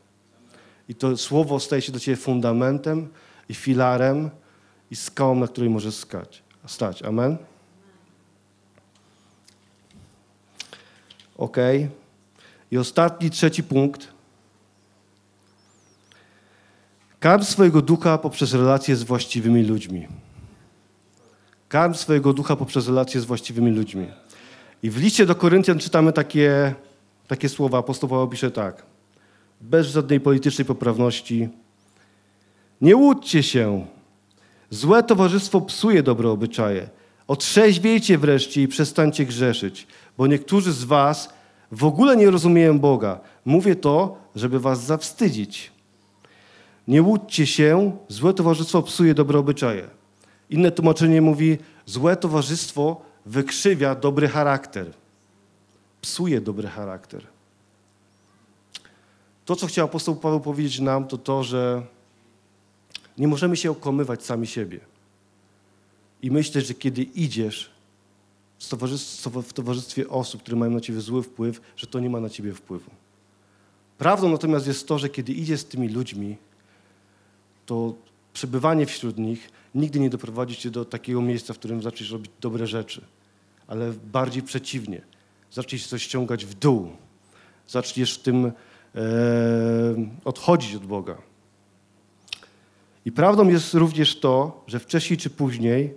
I 0.89 0.95
to 0.95 1.17
Słowo 1.17 1.61
staje 1.61 1.83
się 1.83 1.93
do 1.93 2.01
ciebie 2.01 2.17
fundamentem 2.17 3.09
i 3.49 3.55
filarem 3.55 4.31
i 4.91 4.97
skałą, 4.97 5.35
na 5.35 5.47
której 5.49 5.71
możesz 5.71 5.95
skać, 5.95 6.43
stać. 6.67 7.03
Amen? 7.03 7.37
Ok. 11.37 11.57
I 12.71 12.79
ostatni, 12.79 13.31
trzeci 13.31 13.63
punkt. 13.63 14.09
Karm 17.21 17.45
swojego 17.45 17.83
ducha 17.83 18.19
poprzez 18.19 18.55
relacje 18.55 18.97
z 18.97 19.03
właściwymi 19.03 19.63
ludźmi. 19.63 20.09
Karm 21.69 21.95
swojego 21.95 22.33
ducha 22.33 22.57
poprzez 22.57 22.87
relacje 22.87 23.21
z 23.21 23.25
właściwymi 23.25 23.71
ludźmi. 23.71 24.07
I 24.83 24.91
w 24.91 24.97
liście 24.97 25.27
do 25.27 25.35
Koryntian 25.35 25.79
czytamy 25.79 26.13
takie, 26.13 26.75
takie 27.29 27.49
słowa. 27.49 27.79
Apostoł 27.79 28.11
Paweł 28.11 28.29
pisze 28.29 28.51
tak. 28.51 28.83
Bez 29.61 29.87
żadnej 29.87 30.21
politycznej 30.21 30.65
poprawności. 30.65 31.49
Nie 32.81 32.97
łudźcie 32.97 33.43
się. 33.43 33.87
Złe 34.71 35.03
towarzystwo 35.03 35.61
psuje 35.61 36.03
dobre 36.03 36.29
obyczaje. 36.29 36.89
Otrzeźwiejcie 37.27 38.19
wreszcie 38.19 38.63
i 38.63 38.69
przestańcie 38.69 39.27
grzeszyć, 39.27 39.87
bo 40.19 40.27
niektórzy 40.27 40.73
z 40.73 40.85
was 40.85 41.29
w 41.73 41.85
ogóle 41.85 42.17
nie 42.17 42.31
rozumieją 42.31 42.79
Boga. 42.79 43.21
Mówię 43.45 43.77
to, 43.77 44.19
żeby 44.37 44.61
was 44.61 44.85
zawstydzić. 44.85 45.73
Nie 46.89 47.03
łudźcie 47.03 47.47
się, 47.47 47.97
złe 48.09 48.35
towarzystwo 48.35 48.83
psuje 48.83 49.15
dobre 49.15 49.39
obyczaje. 49.39 49.89
Inne 50.51 50.71
tłumaczenie 50.71 51.23
mówi, 51.23 51.59
złe 51.87 52.17
towarzystwo 52.17 53.08
wykrzywia 53.29 53.95
dobry 53.95 54.29
charakter. 54.29 54.93
Psuje 56.01 56.41
dobry 56.41 56.69
charakter. 56.69 57.27
To, 59.45 59.57
co 59.57 59.67
chciał 59.67 59.85
apostoł 59.85 60.17
Paweł 60.17 60.41
powiedzieć 60.41 60.81
nam, 60.81 61.09
to 61.09 61.19
to, 61.19 61.45
że 61.45 61.83
nie 63.19 63.29
możemy 63.29 63.57
się 63.57 63.71
okłamywać 63.71 64.25
sami 64.25 64.47
siebie. 64.47 64.81
I 66.23 66.31
myśleć, 66.31 66.67
że 66.67 66.75
kiedy 66.75 67.03
idziesz 67.03 67.71
w 68.59 68.69
towarzystwie, 68.69 69.31
w 69.43 69.53
towarzystwie 69.53 70.09
osób, 70.09 70.43
które 70.43 70.57
mają 70.57 70.73
na 70.73 70.81
ciebie 70.81 71.01
zły 71.01 71.23
wpływ, 71.23 71.61
że 71.77 71.87
to 71.87 72.01
nie 72.01 72.11
ma 72.11 72.21
na 72.21 72.29
ciebie 72.31 72.55
wpływu. 72.55 72.91
Prawdą 73.99 74.29
natomiast 74.29 74.67
jest 74.67 74.89
to, 74.89 74.99
że 74.99 75.09
kiedy 75.09 75.33
idziesz 75.33 75.61
z 75.61 75.65
tymi 75.65 75.89
ludźmi, 75.89 76.37
to 77.67 77.95
przebywanie 78.33 78.87
wśród 78.87 79.19
nich 79.19 79.51
nigdy 79.75 80.01
nie 80.01 80.11
doprowadzi 80.11 80.57
cię 80.57 80.71
do 80.71 80.85
takiego 80.85 81.23
miejsca, 81.23 81.55
w 81.55 81.59
którym 81.59 81.83
zaczniesz 81.83 82.11
robić 82.11 82.31
dobre 82.41 82.67
rzeczy, 82.67 83.05
ale 83.69 83.93
bardziej 83.93 84.43
przeciwnie. 84.43 85.03
Zaczniesz 85.51 85.87
coś 85.87 86.03
ściągać 86.03 86.45
w 86.45 86.55
dół. 86.55 86.91
Zaczniesz 87.69 88.15
w 88.15 88.23
tym 88.23 88.47
e, 88.47 88.53
odchodzić 90.25 90.75
od 90.75 90.87
Boga. 90.87 91.19
I 93.05 93.13
prawdą 93.13 93.49
jest 93.49 93.75
również 93.75 94.21
to, 94.21 94.65
że 94.67 94.79
wcześniej 94.79 95.17
czy 95.17 95.31
później 95.31 95.95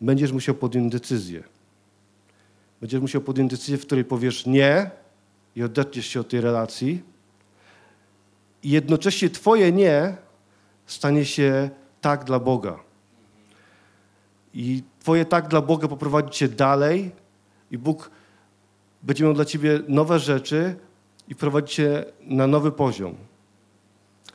będziesz 0.00 0.32
musiał 0.32 0.54
podjąć 0.54 0.92
decyzję. 0.92 1.44
Będziesz 2.80 3.00
musiał 3.00 3.20
podjąć 3.20 3.50
decyzję, 3.50 3.78
w 3.78 3.86
której 3.86 4.04
powiesz 4.04 4.46
nie 4.46 4.90
i 5.56 5.62
odetniesz 5.62 6.06
się 6.06 6.20
od 6.20 6.28
tej 6.28 6.40
relacji. 6.40 7.02
I 8.62 8.70
jednocześnie 8.70 9.30
twoje 9.30 9.72
nie 9.72 10.16
stanie 10.86 11.24
się 11.24 11.70
tak 12.00 12.24
dla 12.24 12.38
Boga. 12.38 12.80
I 14.54 14.82
twoje 15.00 15.24
tak 15.24 15.48
dla 15.48 15.60
Boga 15.60 15.88
poprowadzi 15.88 16.30
cię 16.30 16.48
dalej 16.48 17.10
i 17.70 17.78
Bóg 17.78 18.10
będzie 19.02 19.24
miał 19.24 19.34
dla 19.34 19.44
ciebie 19.44 19.80
nowe 19.88 20.18
rzeczy 20.18 20.76
i 21.28 21.34
prowadzi 21.34 21.74
cię 21.74 22.04
na 22.20 22.46
nowy 22.46 22.72
poziom. 22.72 23.14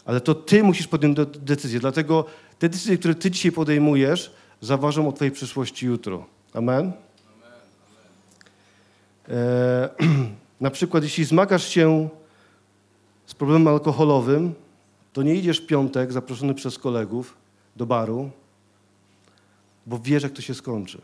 Ale 0.06 0.22
to 0.22 0.36
ty 0.36 0.64
musisz 0.64 0.88
podjąć 0.88 1.16
de- 1.16 1.26
decyzję. 1.26 1.80
Dlatego 1.80 2.26
te 2.60 2.70
decyzje, 2.70 2.98
które 2.98 3.16
ty 3.16 3.32
dzisiaj 3.32 3.52
podejmujesz, 3.52 4.32
zaważą 4.62 5.10
o 5.10 5.12
twojej 5.12 5.32
przyszłości 5.32 5.86
jutro. 5.86 6.26
Amen? 6.54 6.92
E, 9.30 9.90
na 10.62 10.72
przykład, 10.72 11.04
jeśli 11.04 11.26
zmagasz 11.26 11.68
się 11.68 12.10
z 13.26 13.34
problemem 13.34 13.68
alkoholowym, 13.68 14.54
to 15.14 15.24
nie 15.24 15.36
idziesz 15.36 15.62
w 15.62 15.66
piątek 15.66 16.12
zaproszony 16.12 16.54
przez 16.54 16.80
kolegów 16.80 17.38
do 17.76 17.86
baru, 17.86 18.32
bo 19.86 20.00
wiesz, 20.00 20.24
jak 20.24 20.32
to 20.32 20.42
się 20.42 20.54
skończy. 20.54 21.02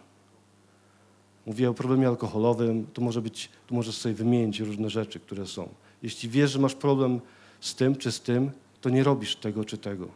Mówię 1.46 1.70
o 1.70 1.74
problemie 1.74 2.08
alkoholowym, 2.08 2.88
to 2.94 3.02
może 3.02 3.22
być, 3.22 3.50
tu 3.68 3.76
możesz 3.76 3.96
sobie 3.96 4.16
wymienić 4.16 4.60
różne 4.60 4.90
rzeczy, 4.90 5.20
które 5.20 5.48
są. 5.48 5.70
Jeśli 6.04 6.30
wiesz, 6.30 6.52
że 6.52 6.60
masz 6.60 6.76
problem 6.76 7.22
z 7.60 7.76
tym 7.76 7.96
czy 7.96 8.12
z 8.12 8.22
tym, 8.22 8.52
to 8.82 8.90
nie 8.90 9.04
robisz 9.04 9.36
tego 9.36 9.66
czy 9.66 9.78
tego. 9.78 10.08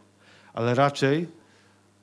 Ale 0.54 0.74
raczej 0.74 1.28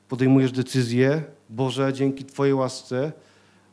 podejmujesz 0.10 0.52
decyzję, 0.52 1.24
Boże, 1.50 1.94
dzięki 1.94 2.26
Twojej 2.26 2.54
łasce, 2.54 3.12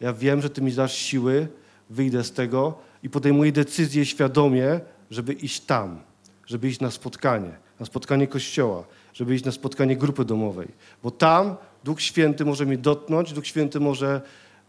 ja 0.00 0.12
wiem, 0.12 0.42
że 0.42 0.50
Ty 0.50 0.62
mi 0.62 0.72
dasz 0.72 0.94
siły, 0.94 1.48
wyjdę 1.90 2.24
z 2.24 2.32
tego 2.32 2.74
i 3.02 3.10
podejmuję 3.10 3.52
decyzję 3.52 4.06
świadomie, 4.06 4.80
żeby 5.10 5.32
iść 5.32 5.60
tam, 5.60 6.00
żeby 6.46 6.68
iść 6.68 6.80
na 6.80 6.90
spotkanie, 6.90 7.50
na 7.80 7.86
spotkanie 7.86 8.26
kościoła, 8.26 8.84
żeby 9.12 9.34
iść 9.34 9.44
na 9.44 9.52
spotkanie 9.52 9.96
grupy 9.96 10.24
domowej. 10.24 10.68
Bo 11.02 11.10
tam 11.10 11.56
Duch 11.84 12.00
Święty 12.00 12.44
może 12.44 12.66
mnie 12.66 12.78
dotknąć, 12.78 13.32
Duch 13.32 13.46
Święty 13.46 13.80
może 13.80 14.20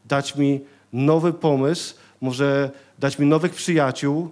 dać 0.05 0.35
mi 0.35 0.61
nowy 0.93 1.33
pomysł, 1.33 1.95
może 2.21 2.71
dać 2.99 3.19
mi 3.19 3.25
nowych 3.25 3.53
przyjaciół 3.53 4.29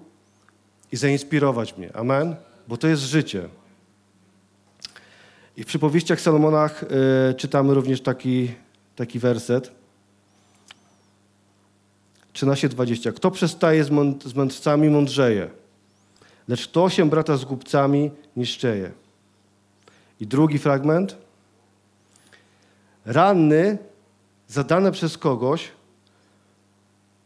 i 0.91 0.97
zainspirować 0.97 1.77
mnie. 1.77 1.95
Amen? 1.95 2.35
Bo 2.67 2.77
to 2.77 2.87
jest 2.87 3.01
życie. 3.01 3.49
I 5.57 5.63
w 5.63 5.65
przypowieściach 5.65 6.21
Salomonach 6.21 6.83
y, 6.83 6.87
czytamy 7.33 7.73
również 7.73 8.01
taki, 8.01 8.51
taki 8.95 9.19
werset. 9.19 9.71
13:20. 12.33 13.13
Kto 13.13 13.31
przestaje 13.31 13.83
z, 13.83 13.89
mąd- 13.89 14.27
z 14.27 14.33
mędrcami, 14.33 14.89
mądrzeje, 14.89 15.49
lecz 16.47 16.67
kto 16.67 16.89
się 16.89 17.09
brata 17.09 17.37
z 17.37 17.45
głupcami, 17.45 18.11
niszczeje. 18.35 18.91
I 20.19 20.27
drugi 20.27 20.59
fragment. 20.59 21.17
Ranny 23.09 23.77
zadane 24.47 24.91
przez 24.91 25.17
kogoś, 25.17 25.71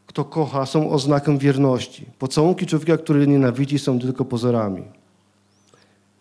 kto 0.08 0.26
kocha, 0.26 0.66
są 0.66 0.92
oznaką 0.92 1.38
wierności. 1.38 2.06
Pocałunki 2.20 2.66
człowieka, 2.66 2.98
który 2.98 3.28
nienawidzi, 3.28 3.80
są 3.80 4.00
tylko 4.00 4.26
pozorami. 4.26 4.84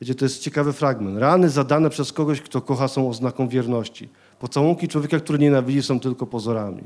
Wiecie, 0.01 0.14
to 0.14 0.25
jest 0.25 0.42
ciekawy 0.42 0.72
fragment. 0.72 1.18
Rany 1.18 1.51
zadane 1.51 1.90
przez 1.90 2.12
kogoś, 2.12 2.40
kto 2.40 2.61
kocha, 2.61 2.88
są 2.88 3.09
oznaką 3.09 3.48
wierności. 3.48 4.09
Pocałunki 4.38 4.88
człowieka, 4.88 5.18
który 5.18 5.38
nienawidzi, 5.38 5.83
są 5.83 6.01
tylko 6.01 6.27
pozorami. 6.27 6.83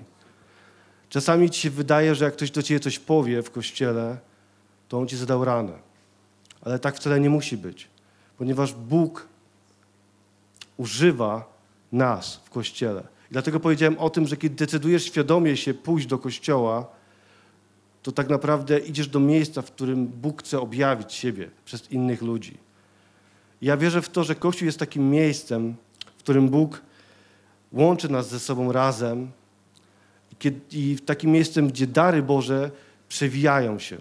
Czasami 1.09 1.51
ci 1.51 1.61
się 1.61 1.71
wydaje, 1.71 2.15
że 2.15 2.25
jak 2.25 2.35
ktoś 2.35 2.51
do 2.51 2.63
ciebie 2.63 2.81
coś 2.81 2.99
powie 2.99 3.43
w 3.43 3.51
kościele, 3.51 4.19
to 4.89 4.99
on 4.99 5.09
ci 5.09 5.17
zadał 5.17 5.45
ranę. 5.45 5.73
Ale 6.63 6.79
tak 6.79 6.97
wcale 6.97 7.21
nie 7.21 7.31
musi 7.31 7.57
być. 7.57 7.89
ponieważ 8.39 8.75
Bóg 8.75 9.29
używa 10.77 11.56
nas 11.93 12.37
w 12.45 12.51
Kościele. 12.51 13.03
I 13.31 13.33
dlatego 13.33 13.61
powiedziałem 13.61 13.99
o 13.99 14.11
tym, 14.11 14.27
że 14.27 14.37
kiedy 14.37 14.55
decydujesz 14.55 15.05
świadomie 15.05 15.57
się 15.57 15.75
pójść 15.75 16.07
do 16.07 16.19
Kościoła, 16.19 16.87
to 18.03 18.13
tak 18.13 18.29
naprawdę 18.29 18.79
idziesz 18.79 19.09
do 19.09 19.21
miejsca, 19.21 19.63
w 19.63 19.71
którym 19.71 20.07
Bóg 20.07 20.43
chce 20.43 20.61
objawić 20.61 21.13
siebie 21.13 21.51
przez 21.65 21.93
innych 21.93 22.23
ludzi. 22.23 22.59
Ja 23.63 23.77
wierzę 23.77 24.03
w 24.03 24.09
to, 24.09 24.25
że 24.25 24.35
Kościół 24.35 24.67
jest 24.67 24.79
takim 24.79 25.11
miejscem, 25.11 25.75
w 26.17 26.19
którym 26.19 26.49
Bóg 26.49 26.83
łączy 27.73 28.09
nas 28.09 28.29
ze 28.29 28.41
sobą 28.41 28.73
razem 28.73 29.31
i 30.73 30.97
takim 31.07 31.31
miejscem, 31.31 31.69
gdzie 31.69 31.87
dary 31.87 32.23
Boże 32.23 32.71
przewijają 33.09 33.79
się, 33.79 33.99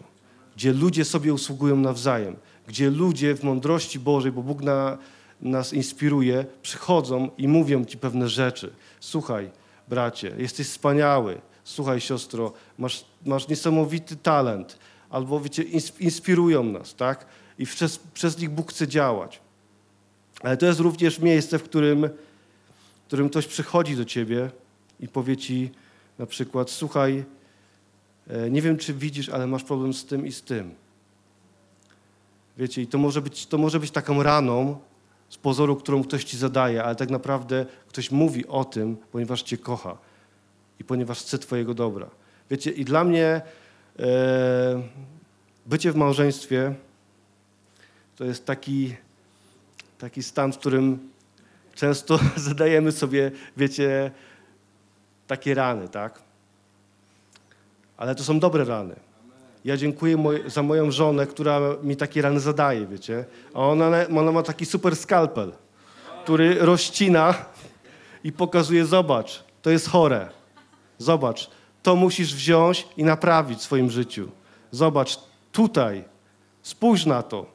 gdzie 0.55 0.73
ludzie 0.73 1.05
sobie 1.05 1.33
usługują 1.33 1.75
nawzajem, 1.75 2.35
gdzie 2.67 2.89
ludzie 2.89 3.35
w 3.35 3.43
mądrości 3.43 3.99
Bożej, 3.99 4.31
bo 4.31 4.43
Bóg 4.43 4.61
na, 4.61 4.97
nas 5.41 5.73
inspiruje, 5.73 6.45
przychodzą 6.61 7.29
i 7.37 7.47
mówią 7.47 7.85
ci 7.85 7.97
pewne 7.97 8.29
rzeczy. 8.29 8.73
Słuchaj, 8.99 9.51
bracie, 9.87 10.35
jesteś 10.37 10.67
wspaniały. 10.67 11.41
Słuchaj, 11.63 12.01
siostro, 12.01 12.53
masz, 12.77 13.05
masz 13.25 13.47
niesamowity 13.47 14.15
talent. 14.15 14.77
Albo, 15.09 15.39
wiecie, 15.39 15.63
ins- 15.63 16.01
inspirują 16.01 16.63
nas, 16.63 16.95
tak? 16.95 17.25
I 17.59 17.65
przez, 17.65 17.97
przez 17.97 18.39
nich 18.39 18.49
Bóg 18.49 18.71
chce 18.71 18.87
działać. 18.87 19.39
Ale 20.41 20.57
to 20.57 20.65
jest 20.65 20.79
również 20.79 21.19
miejsce, 21.19 21.59
w 21.59 21.63
którym, 21.63 22.09
w 23.03 23.07
którym 23.07 23.29
ktoś 23.29 23.47
przychodzi 23.47 23.95
do 23.95 24.05
ciebie 24.05 24.49
i 24.99 25.07
powie 25.07 25.37
ci 25.37 25.71
na 26.19 26.25
przykład, 26.25 26.69
słuchaj, 26.69 27.23
e, 28.27 28.49
nie 28.49 28.61
wiem, 28.61 28.77
czy 28.77 28.93
widzisz, 28.93 29.29
ale 29.29 29.47
masz 29.47 29.63
problem 29.63 29.93
z 29.93 30.05
tym 30.05 30.27
i 30.27 30.31
z 30.31 30.41
tym. 30.41 30.75
Wiecie, 32.57 32.81
i 32.81 32.87
to 32.87 32.97
może 32.97 33.21
być, 33.21 33.45
to 33.45 33.57
może 33.57 33.79
być 33.79 33.91
taką 33.91 34.23
raną 34.23 34.79
z 35.35 35.37
pozoru, 35.37 35.75
którą 35.75 36.03
ktoś 36.03 36.23
ci 36.23 36.37
zadaje, 36.37 36.83
ale 36.83 36.95
tak 36.95 37.09
naprawdę 37.09 37.65
ktoś 37.87 38.11
mówi 38.11 38.47
o 38.47 38.65
tym, 38.65 38.97
ponieważ 39.11 39.41
cię 39.41 39.57
kocha 39.57 39.97
i 40.79 40.83
ponieważ 40.83 41.19
chce 41.19 41.39
twojego 41.39 41.73
dobra. 41.73 42.09
Wiecie, 42.49 42.71
i 42.71 42.85
dla 42.85 43.03
mnie 43.03 43.41
e, 43.99 44.81
bycie 45.65 45.91
w 45.91 45.95
małżeństwie 45.95 46.75
to 48.15 48.25
jest 48.25 48.45
taki, 48.45 48.95
taki 49.97 50.23
stan, 50.23 50.53
w 50.53 50.57
którym 50.57 51.09
często 51.73 52.19
zadajemy 52.49 52.91
sobie, 52.91 53.31
wiecie, 53.57 54.11
takie 55.27 55.53
rany, 55.53 55.89
tak? 55.89 56.21
Ale 57.97 58.15
to 58.15 58.23
są 58.23 58.39
dobre 58.39 58.65
rany. 58.65 58.95
Ja 59.65 59.77
dziękuję 59.77 60.17
moj, 60.17 60.43
za 60.45 60.63
moją 60.63 60.91
żonę, 60.91 61.27
która 61.27 61.59
mi 61.83 61.95
takie 61.95 62.21
rany 62.21 62.39
zadaje, 62.39 62.87
wiecie. 62.87 63.25
A 63.53 63.59
ona, 63.59 63.91
ona 64.17 64.31
ma 64.31 64.43
taki 64.43 64.65
super 64.65 64.95
skalpel, 64.95 65.51
który 66.23 66.55
rozcina 66.59 67.33
i 68.23 68.31
pokazuje, 68.31 68.85
zobacz, 68.85 69.43
to 69.61 69.69
jest 69.69 69.89
chore. 69.89 70.29
Zobacz, 70.97 71.49
to 71.83 71.95
musisz 71.95 72.35
wziąć 72.35 72.87
i 72.97 73.03
naprawić 73.03 73.59
w 73.59 73.61
swoim 73.61 73.89
życiu. 73.89 74.29
Zobacz, 74.71 75.19
tutaj, 75.51 76.03
spójrz 76.61 77.05
na 77.05 77.23
to. 77.23 77.45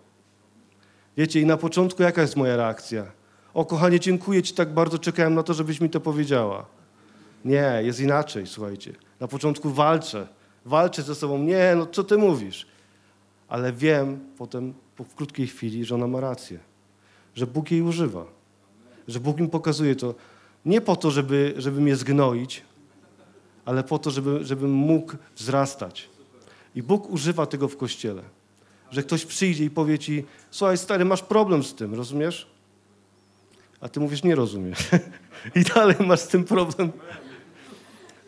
Wiecie, 1.17 1.41
i 1.41 1.47
na 1.47 1.57
początku 1.57 2.03
jaka 2.03 2.23
jest 2.23 2.37
moja 2.37 2.57
reakcja? 2.57 3.07
O, 3.55 3.65
kochanie, 3.65 4.01
dziękuję 4.01 4.43
Ci 4.43 4.55
tak 4.55 4.75
bardzo, 4.75 4.99
czekałem 4.99 5.35
na 5.35 5.43
to, 5.43 5.55
żebyś 5.55 5.81
mi 5.81 5.91
to 5.91 6.01
powiedziała. 6.01 6.67
Nie, 7.45 7.81
jest 7.83 8.01
inaczej, 8.01 8.47
słuchajcie. 8.47 8.93
Na 9.21 9.29
początku 9.29 9.71
walczę, 9.71 10.27
walczę 10.71 11.03
ze 11.03 11.15
sobą. 11.15 11.39
Nie, 11.39 11.75
no 11.77 11.87
co 11.87 12.05
Ty 12.05 12.19
mówisz? 12.19 12.67
Ale 13.49 13.73
wiem 13.73 14.21
potem, 14.39 14.75
po 14.97 15.05
w 15.05 15.15
krótkiej 15.15 15.47
chwili, 15.47 15.85
że 15.85 15.95
ona 15.95 16.07
ma 16.07 16.21
rację. 16.21 16.59
Że 17.35 17.47
Bóg 17.47 17.71
jej 17.71 17.83
używa. 17.83 18.25
Że 19.09 19.21
Bóg 19.21 19.41
mi 19.41 19.49
pokazuje 19.49 19.97
to 19.97 20.15
nie 20.65 20.81
po 20.81 20.97
to, 20.97 21.11
żeby, 21.11 21.55
żeby 21.57 21.81
mnie 21.81 21.97
zgnoić, 21.97 22.63
ale 23.65 23.85
po 23.85 23.99
to, 23.99 24.11
żeby, 24.11 24.45
żebym 24.45 24.73
mógł 24.73 25.13
wzrastać. 25.37 26.09
I 26.75 26.83
Bóg 26.83 27.11
używa 27.11 27.47
tego 27.47 27.69
w 27.69 27.77
Kościele. 27.77 28.23
Że 28.91 29.03
ktoś 29.03 29.27
przyjdzie 29.27 29.65
i 29.65 29.71
powie 29.71 29.99
ci, 29.99 30.25
słuchaj 30.51 30.79
stary, 30.79 31.05
masz 31.05 31.23
problem 31.23 31.65
z 31.65 31.75
tym, 31.75 31.95
rozumiesz? 31.95 32.47
A 33.81 33.89
ty 33.89 34.01
mówisz, 34.01 34.23
nie 34.23 34.35
rozumiesz. 34.35 34.79
I 35.57 35.63
dalej 35.63 35.97
masz 36.01 36.21
z 36.21 36.29
tym 36.29 36.45
problem. 36.45 36.93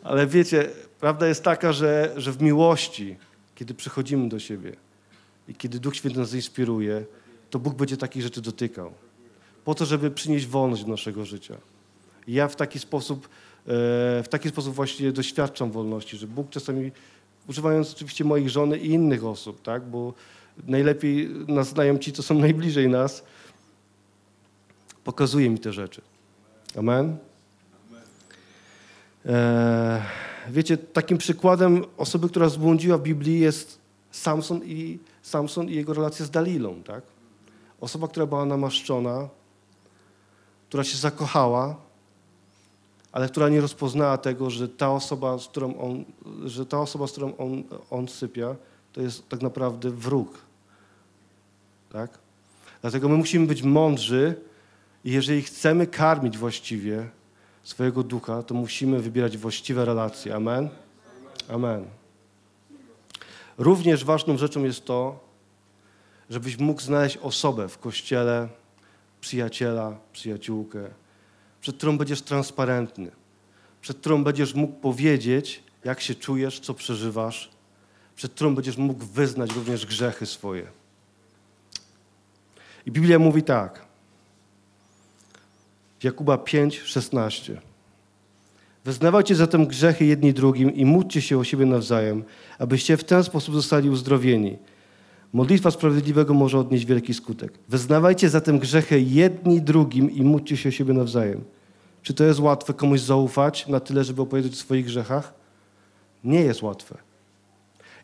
Ale 0.02 0.26
wiecie, 0.26 0.70
prawda 1.02 1.28
jest 1.28 1.42
taka, 1.42 1.72
że, 1.72 2.12
że 2.16 2.32
w 2.32 2.42
miłości, 2.42 3.16
kiedy 3.54 3.74
przychodzimy 3.74 4.28
do 4.28 4.38
siebie 4.38 4.72
i 5.48 5.54
kiedy 5.54 5.80
Duch 5.80 5.96
Święty 5.96 6.18
nas 6.18 6.34
inspiruje, 6.34 7.04
to 7.50 7.58
Bóg 7.58 7.74
będzie 7.74 7.96
takich 7.96 8.22
rzeczy 8.22 8.40
dotykał. 8.40 8.92
Po 9.64 9.74
to, 9.74 9.86
żeby 9.86 10.10
przynieść 10.10 10.46
wolność 10.46 10.84
do 10.84 10.90
naszego 10.90 11.24
życia. 11.24 11.54
I 12.26 12.32
ja 12.32 12.48
w 12.48 12.56
taki 12.56 12.78
sposób, 12.78 13.26
e, 13.26 13.28
w 14.22 14.26
taki 14.30 14.48
sposób 14.48 14.74
właśnie 14.74 15.12
doświadczam 15.12 15.70
wolności, 15.70 16.16
że 16.16 16.26
Bóg 16.26 16.50
czasami, 16.50 16.92
używając 17.48 17.92
oczywiście 17.92 18.24
moich 18.24 18.50
żony 18.50 18.78
i 18.78 18.90
innych 18.90 19.24
osób, 19.24 19.62
tak, 19.62 19.82
bo 19.82 20.14
najlepiej 20.66 21.28
nas 21.28 21.68
znają 21.68 21.98
ci, 21.98 22.12
co 22.12 22.22
są 22.22 22.34
najbliżej 22.38 22.88
nas, 22.88 23.24
pokazuje 25.04 25.50
mi 25.50 25.58
te 25.58 25.72
rzeczy. 25.72 26.00
Amen? 26.76 27.16
E, 29.26 30.02
wiecie, 30.50 30.76
takim 30.76 31.18
przykładem 31.18 31.84
osoby, 31.96 32.28
która 32.28 32.48
zbłądziła 32.48 32.98
w 32.98 33.02
Biblii 33.02 33.40
jest 33.40 33.78
Samson 34.10 34.60
i, 34.64 34.98
Samson 35.22 35.68
i 35.68 35.74
jego 35.74 35.94
relacja 35.94 36.26
z 36.26 36.30
Dalilą. 36.30 36.82
Tak? 36.82 37.02
Osoba, 37.80 38.08
która 38.08 38.26
była 38.26 38.44
namaszczona, 38.44 39.28
która 40.68 40.84
się 40.84 40.96
zakochała, 40.96 41.76
ale 43.12 43.28
która 43.28 43.48
nie 43.48 43.60
rozpoznała 43.60 44.18
tego, 44.18 44.50
że 44.50 44.68
ta 44.68 44.90
osoba, 44.90 45.38
z 45.38 45.48
którą 45.48 45.78
on, 45.78 46.04
że 46.44 46.66
ta 46.66 46.80
osoba, 46.80 47.06
z 47.06 47.12
którą 47.12 47.36
on, 47.36 47.62
on 47.90 48.08
sypia, 48.08 48.56
to 48.92 49.00
jest 49.00 49.28
tak 49.28 49.42
naprawdę 49.42 49.90
wróg. 49.90 50.38
Tak? 51.92 52.18
Dlatego 52.80 53.08
my 53.08 53.16
musimy 53.16 53.46
być 53.46 53.62
mądrzy 53.62 54.34
i 55.04 55.12
jeżeli 55.12 55.42
chcemy 55.42 55.86
karmić 55.86 56.38
właściwie 56.38 57.08
swojego 57.62 58.02
ducha, 58.02 58.42
to 58.42 58.54
musimy 58.54 59.00
wybierać 59.00 59.38
właściwe 59.38 59.84
relacje. 59.84 60.34
Amen? 60.34 60.68
Amen. 61.48 61.84
Również 63.58 64.04
ważną 64.04 64.38
rzeczą 64.38 64.64
jest 64.64 64.84
to, 64.84 65.20
żebyś 66.30 66.58
mógł 66.58 66.80
znaleźć 66.80 67.16
osobę 67.16 67.68
w 67.68 67.78
kościele, 67.78 68.48
przyjaciela, 69.20 69.96
przyjaciółkę, 70.12 70.90
przed 71.60 71.76
którą 71.76 71.98
będziesz 71.98 72.22
transparentny, 72.22 73.10
przed 73.80 73.98
którą 73.98 74.24
będziesz 74.24 74.54
mógł 74.54 74.80
powiedzieć, 74.80 75.62
jak 75.84 76.00
się 76.00 76.14
czujesz, 76.14 76.60
co 76.60 76.74
przeżywasz, 76.74 77.50
przed 78.16 78.32
którą 78.32 78.54
będziesz 78.54 78.76
mógł 78.76 79.04
wyznać 79.04 79.54
również 79.54 79.86
grzechy 79.86 80.26
swoje. 80.26 80.66
I 82.86 82.90
Biblia 82.90 83.18
mówi 83.18 83.42
tak. 83.42 83.91
Jakuba 86.04 86.38
5, 86.38 86.80
16. 86.80 87.60
Wyznawajcie 88.84 89.34
zatem 89.34 89.66
grzechy 89.66 90.04
jedni 90.04 90.32
drugim 90.32 90.74
i 90.74 90.84
módlcie 90.84 91.22
się 91.22 91.38
o 91.38 91.44
siebie 91.44 91.66
nawzajem, 91.66 92.24
abyście 92.58 92.96
w 92.96 93.04
ten 93.04 93.24
sposób 93.24 93.54
zostali 93.54 93.90
uzdrowieni. 93.90 94.58
Modlitwa 95.32 95.70
sprawiedliwego 95.70 96.34
może 96.34 96.58
odnieść 96.58 96.84
wielki 96.84 97.14
skutek. 97.14 97.52
Wyznawajcie 97.68 98.28
zatem 98.28 98.58
grzechy 98.58 99.00
jedni 99.00 99.60
drugim 99.60 100.10
i 100.10 100.22
módlcie 100.22 100.56
się 100.56 100.68
o 100.68 100.72
siebie 100.72 100.92
nawzajem. 100.92 101.44
Czy 102.02 102.14
to 102.14 102.24
jest 102.24 102.40
łatwe 102.40 102.74
komuś 102.74 103.00
zaufać 103.00 103.66
na 103.66 103.80
tyle, 103.80 104.04
żeby 104.04 104.22
opowiedzieć 104.22 104.52
o 104.52 104.56
swoich 104.56 104.86
grzechach? 104.86 105.34
Nie 106.24 106.40
jest 106.40 106.62
łatwe. 106.62 106.98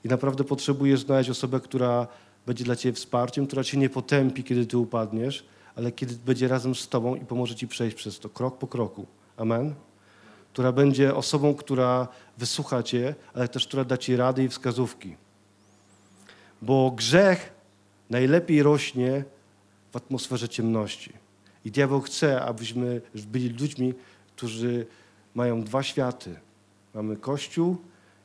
I 0.04 0.08
naprawdę 0.08 0.44
potrzebujesz 0.44 1.00
znaleźć 1.00 1.30
osobę, 1.30 1.60
która 1.60 2.06
będzie 2.46 2.64
dla 2.64 2.76
ciebie 2.76 2.92
wsparciem, 2.92 3.46
która 3.46 3.64
cię 3.64 3.78
nie 3.78 3.90
potępi, 3.90 4.44
kiedy 4.44 4.66
ty 4.66 4.78
upadniesz, 4.78 5.44
ale 5.78 5.92
kiedy 5.92 6.14
będzie 6.14 6.48
razem 6.48 6.74
z 6.74 6.88
tobą 6.88 7.14
i 7.14 7.20
pomoże 7.20 7.54
ci 7.54 7.68
przejść 7.68 7.96
przez 7.96 8.18
to 8.18 8.28
krok 8.28 8.58
po 8.58 8.66
kroku. 8.66 9.06
Amen? 9.36 9.74
Która 10.52 10.72
będzie 10.72 11.14
osobą, 11.14 11.54
która 11.54 12.08
wysłucha 12.38 12.82
cię, 12.82 13.14
ale 13.34 13.48
też 13.48 13.66
która 13.66 13.84
da 13.84 13.96
ci 13.96 14.16
rady 14.16 14.44
i 14.44 14.48
wskazówki. 14.48 15.16
Bo 16.62 16.90
grzech 16.90 17.52
najlepiej 18.10 18.62
rośnie 18.62 19.24
w 19.92 19.96
atmosferze 19.96 20.48
ciemności. 20.48 21.12
I 21.64 21.70
diabeł 21.70 22.00
chce, 22.00 22.42
abyśmy 22.42 23.00
byli 23.14 23.48
ludźmi, 23.48 23.94
którzy 24.36 24.86
mają 25.34 25.62
dwa 25.62 25.82
światy. 25.82 26.36
Mamy 26.94 27.16
Kościół 27.16 27.76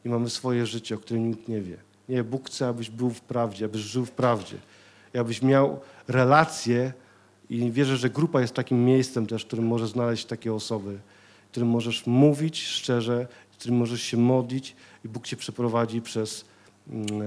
i 0.06 0.10
mamy 0.10 0.30
swoje 0.30 0.66
życie, 0.66 0.96
o 0.96 0.98
którym 0.98 1.30
nikt 1.30 1.48
nie 1.48 1.62
wie. 1.62 1.78
Nie, 2.10 2.24
Bóg 2.24 2.50
chce, 2.50 2.68
abyś 2.68 2.90
był 2.90 3.10
w 3.10 3.22
prawdzie, 3.22 3.66
abyś 3.66 3.82
żył 3.82 4.06
w 4.06 4.12
prawdzie. 4.12 4.58
I 5.14 5.18
abyś 5.18 5.42
miał 5.42 5.80
relacje 6.08 6.94
i 7.50 7.72
wierzę, 7.72 7.98
że 7.98 8.10
grupa 8.10 8.42
jest 8.42 8.54
takim 8.54 8.86
miejscem 8.86 9.28
też, 9.28 9.44
w 9.44 9.48
którym 9.48 9.68
możesz 9.68 9.90
znaleźć 9.90 10.26
takie 10.26 10.54
osoby, 10.54 11.00
w 11.48 11.52
którym 11.52 11.70
możesz 11.70 12.08
mówić 12.08 12.64
szczerze, 12.64 13.28
w 13.52 13.58
którym 13.58 13.78
możesz 13.78 14.02
się 14.02 14.18
modlić 14.18 14.76
i 15.06 15.10
Bóg 15.10 15.28
cię 15.28 15.38
przeprowadzi 15.38 16.02
przez, 16.02 16.46
mm, 16.90 17.22
e, 17.22 17.26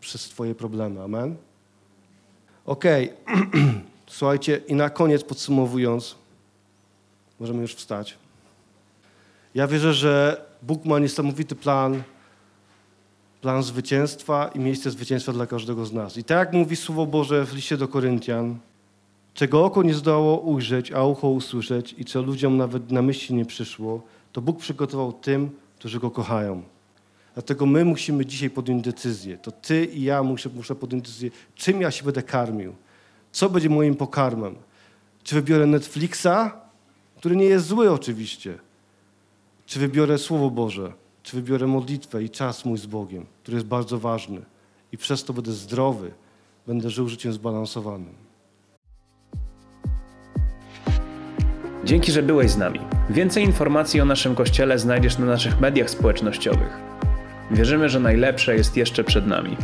przez 0.00 0.28
twoje 0.28 0.54
problemy. 0.54 1.02
Amen? 1.02 1.36
Okej, 2.66 3.12
słuchajcie, 4.06 4.60
i 4.68 4.74
na 4.74 4.90
koniec 4.90 5.24
podsumowując, 5.24 6.14
możemy 7.40 7.62
już 7.62 7.74
wstać. 7.74 8.18
Ja 9.54 9.66
wierzę, 9.66 9.94
że 9.94 10.44
Bóg 10.62 10.84
ma 10.84 10.98
niesamowity 10.98 11.54
plan, 11.54 12.02
plan 13.40 13.62
zwycięstwa 13.62 14.50
i 14.54 14.58
miejsce 14.58 14.90
zwycięstwa 14.90 15.32
dla 15.32 15.46
każdego 15.46 15.86
z 15.86 15.92
nas. 15.92 16.16
I 16.16 16.24
tak 16.24 16.38
jak 16.38 16.52
mówi 16.52 16.76
Słowo 16.76 17.06
Boże 17.06 17.46
w 17.46 17.54
liście 17.54 17.76
do 17.76 17.88
Koryntian, 17.88 18.58
czego 19.34 19.64
oko 19.64 19.82
nie 19.82 19.94
zdołało 19.94 20.40
ujrzeć, 20.40 20.92
a 20.92 21.04
ucho 21.04 21.28
usłyszeć 21.28 21.94
i 21.98 22.04
co 22.04 22.22
ludziom 22.22 22.56
nawet 22.56 22.90
na 22.90 23.02
myśli 23.02 23.34
nie 23.34 23.44
przyszło, 23.44 24.02
to 24.32 24.40
Bóg 24.40 24.58
przygotował 24.58 25.12
tym, 25.12 25.50
którzy 25.78 26.00
Go 26.00 26.10
kochają. 26.10 26.62
Dlatego 27.34 27.66
my 27.66 27.84
musimy 27.84 28.26
dzisiaj 28.26 28.50
podjąć 28.50 28.84
decyzję. 28.84 29.38
To 29.38 29.50
ty 29.50 29.84
i 29.84 30.02
ja 30.02 30.22
muszę, 30.22 30.50
muszę 30.54 30.74
podjąć 30.74 31.04
decyzję, 31.04 31.30
czym 31.54 31.80
ja 31.80 31.90
się 31.90 32.04
będę 32.04 32.22
karmił. 32.22 32.74
Co 33.32 33.50
będzie 33.50 33.68
moim 33.68 33.94
pokarmem? 33.94 34.54
Czy 35.24 35.34
wybiorę 35.34 35.66
Netflixa, 35.66 36.50
który 37.16 37.36
nie 37.36 37.44
jest 37.44 37.66
zły 37.66 37.90
oczywiście? 37.90 38.58
Czy 39.66 39.80
wybiorę 39.80 40.18
Słowo 40.18 40.50
Boże? 40.50 40.92
Czy 41.22 41.36
wybiorę 41.36 41.66
modlitwę 41.66 42.22
i 42.22 42.30
czas 42.30 42.64
mój 42.64 42.78
z 42.78 42.86
Bogiem, 42.86 43.26
który 43.42 43.56
jest 43.56 43.66
bardzo 43.66 43.98
ważny? 43.98 44.42
I 44.92 44.98
przez 44.98 45.24
to 45.24 45.32
będę 45.32 45.52
zdrowy, 45.52 46.10
będę 46.66 46.90
żył 46.90 47.08
życiem 47.08 47.32
zbalansowanym. 47.32 48.21
Dzięki, 51.92 52.12
że 52.12 52.22
byłeś 52.22 52.50
z 52.50 52.56
nami. 52.56 52.80
Więcej 53.10 53.44
informacji 53.44 54.00
o 54.00 54.04
naszym 54.04 54.34
kościele 54.34 54.78
znajdziesz 54.78 55.18
na 55.18 55.26
naszych 55.26 55.60
mediach 55.60 55.90
społecznościowych. 55.90 56.80
Wierzymy, 57.50 57.88
że 57.88 58.00
najlepsze 58.00 58.56
jest 58.56 58.76
jeszcze 58.76 59.04
przed 59.04 59.26
nami. 59.26 59.56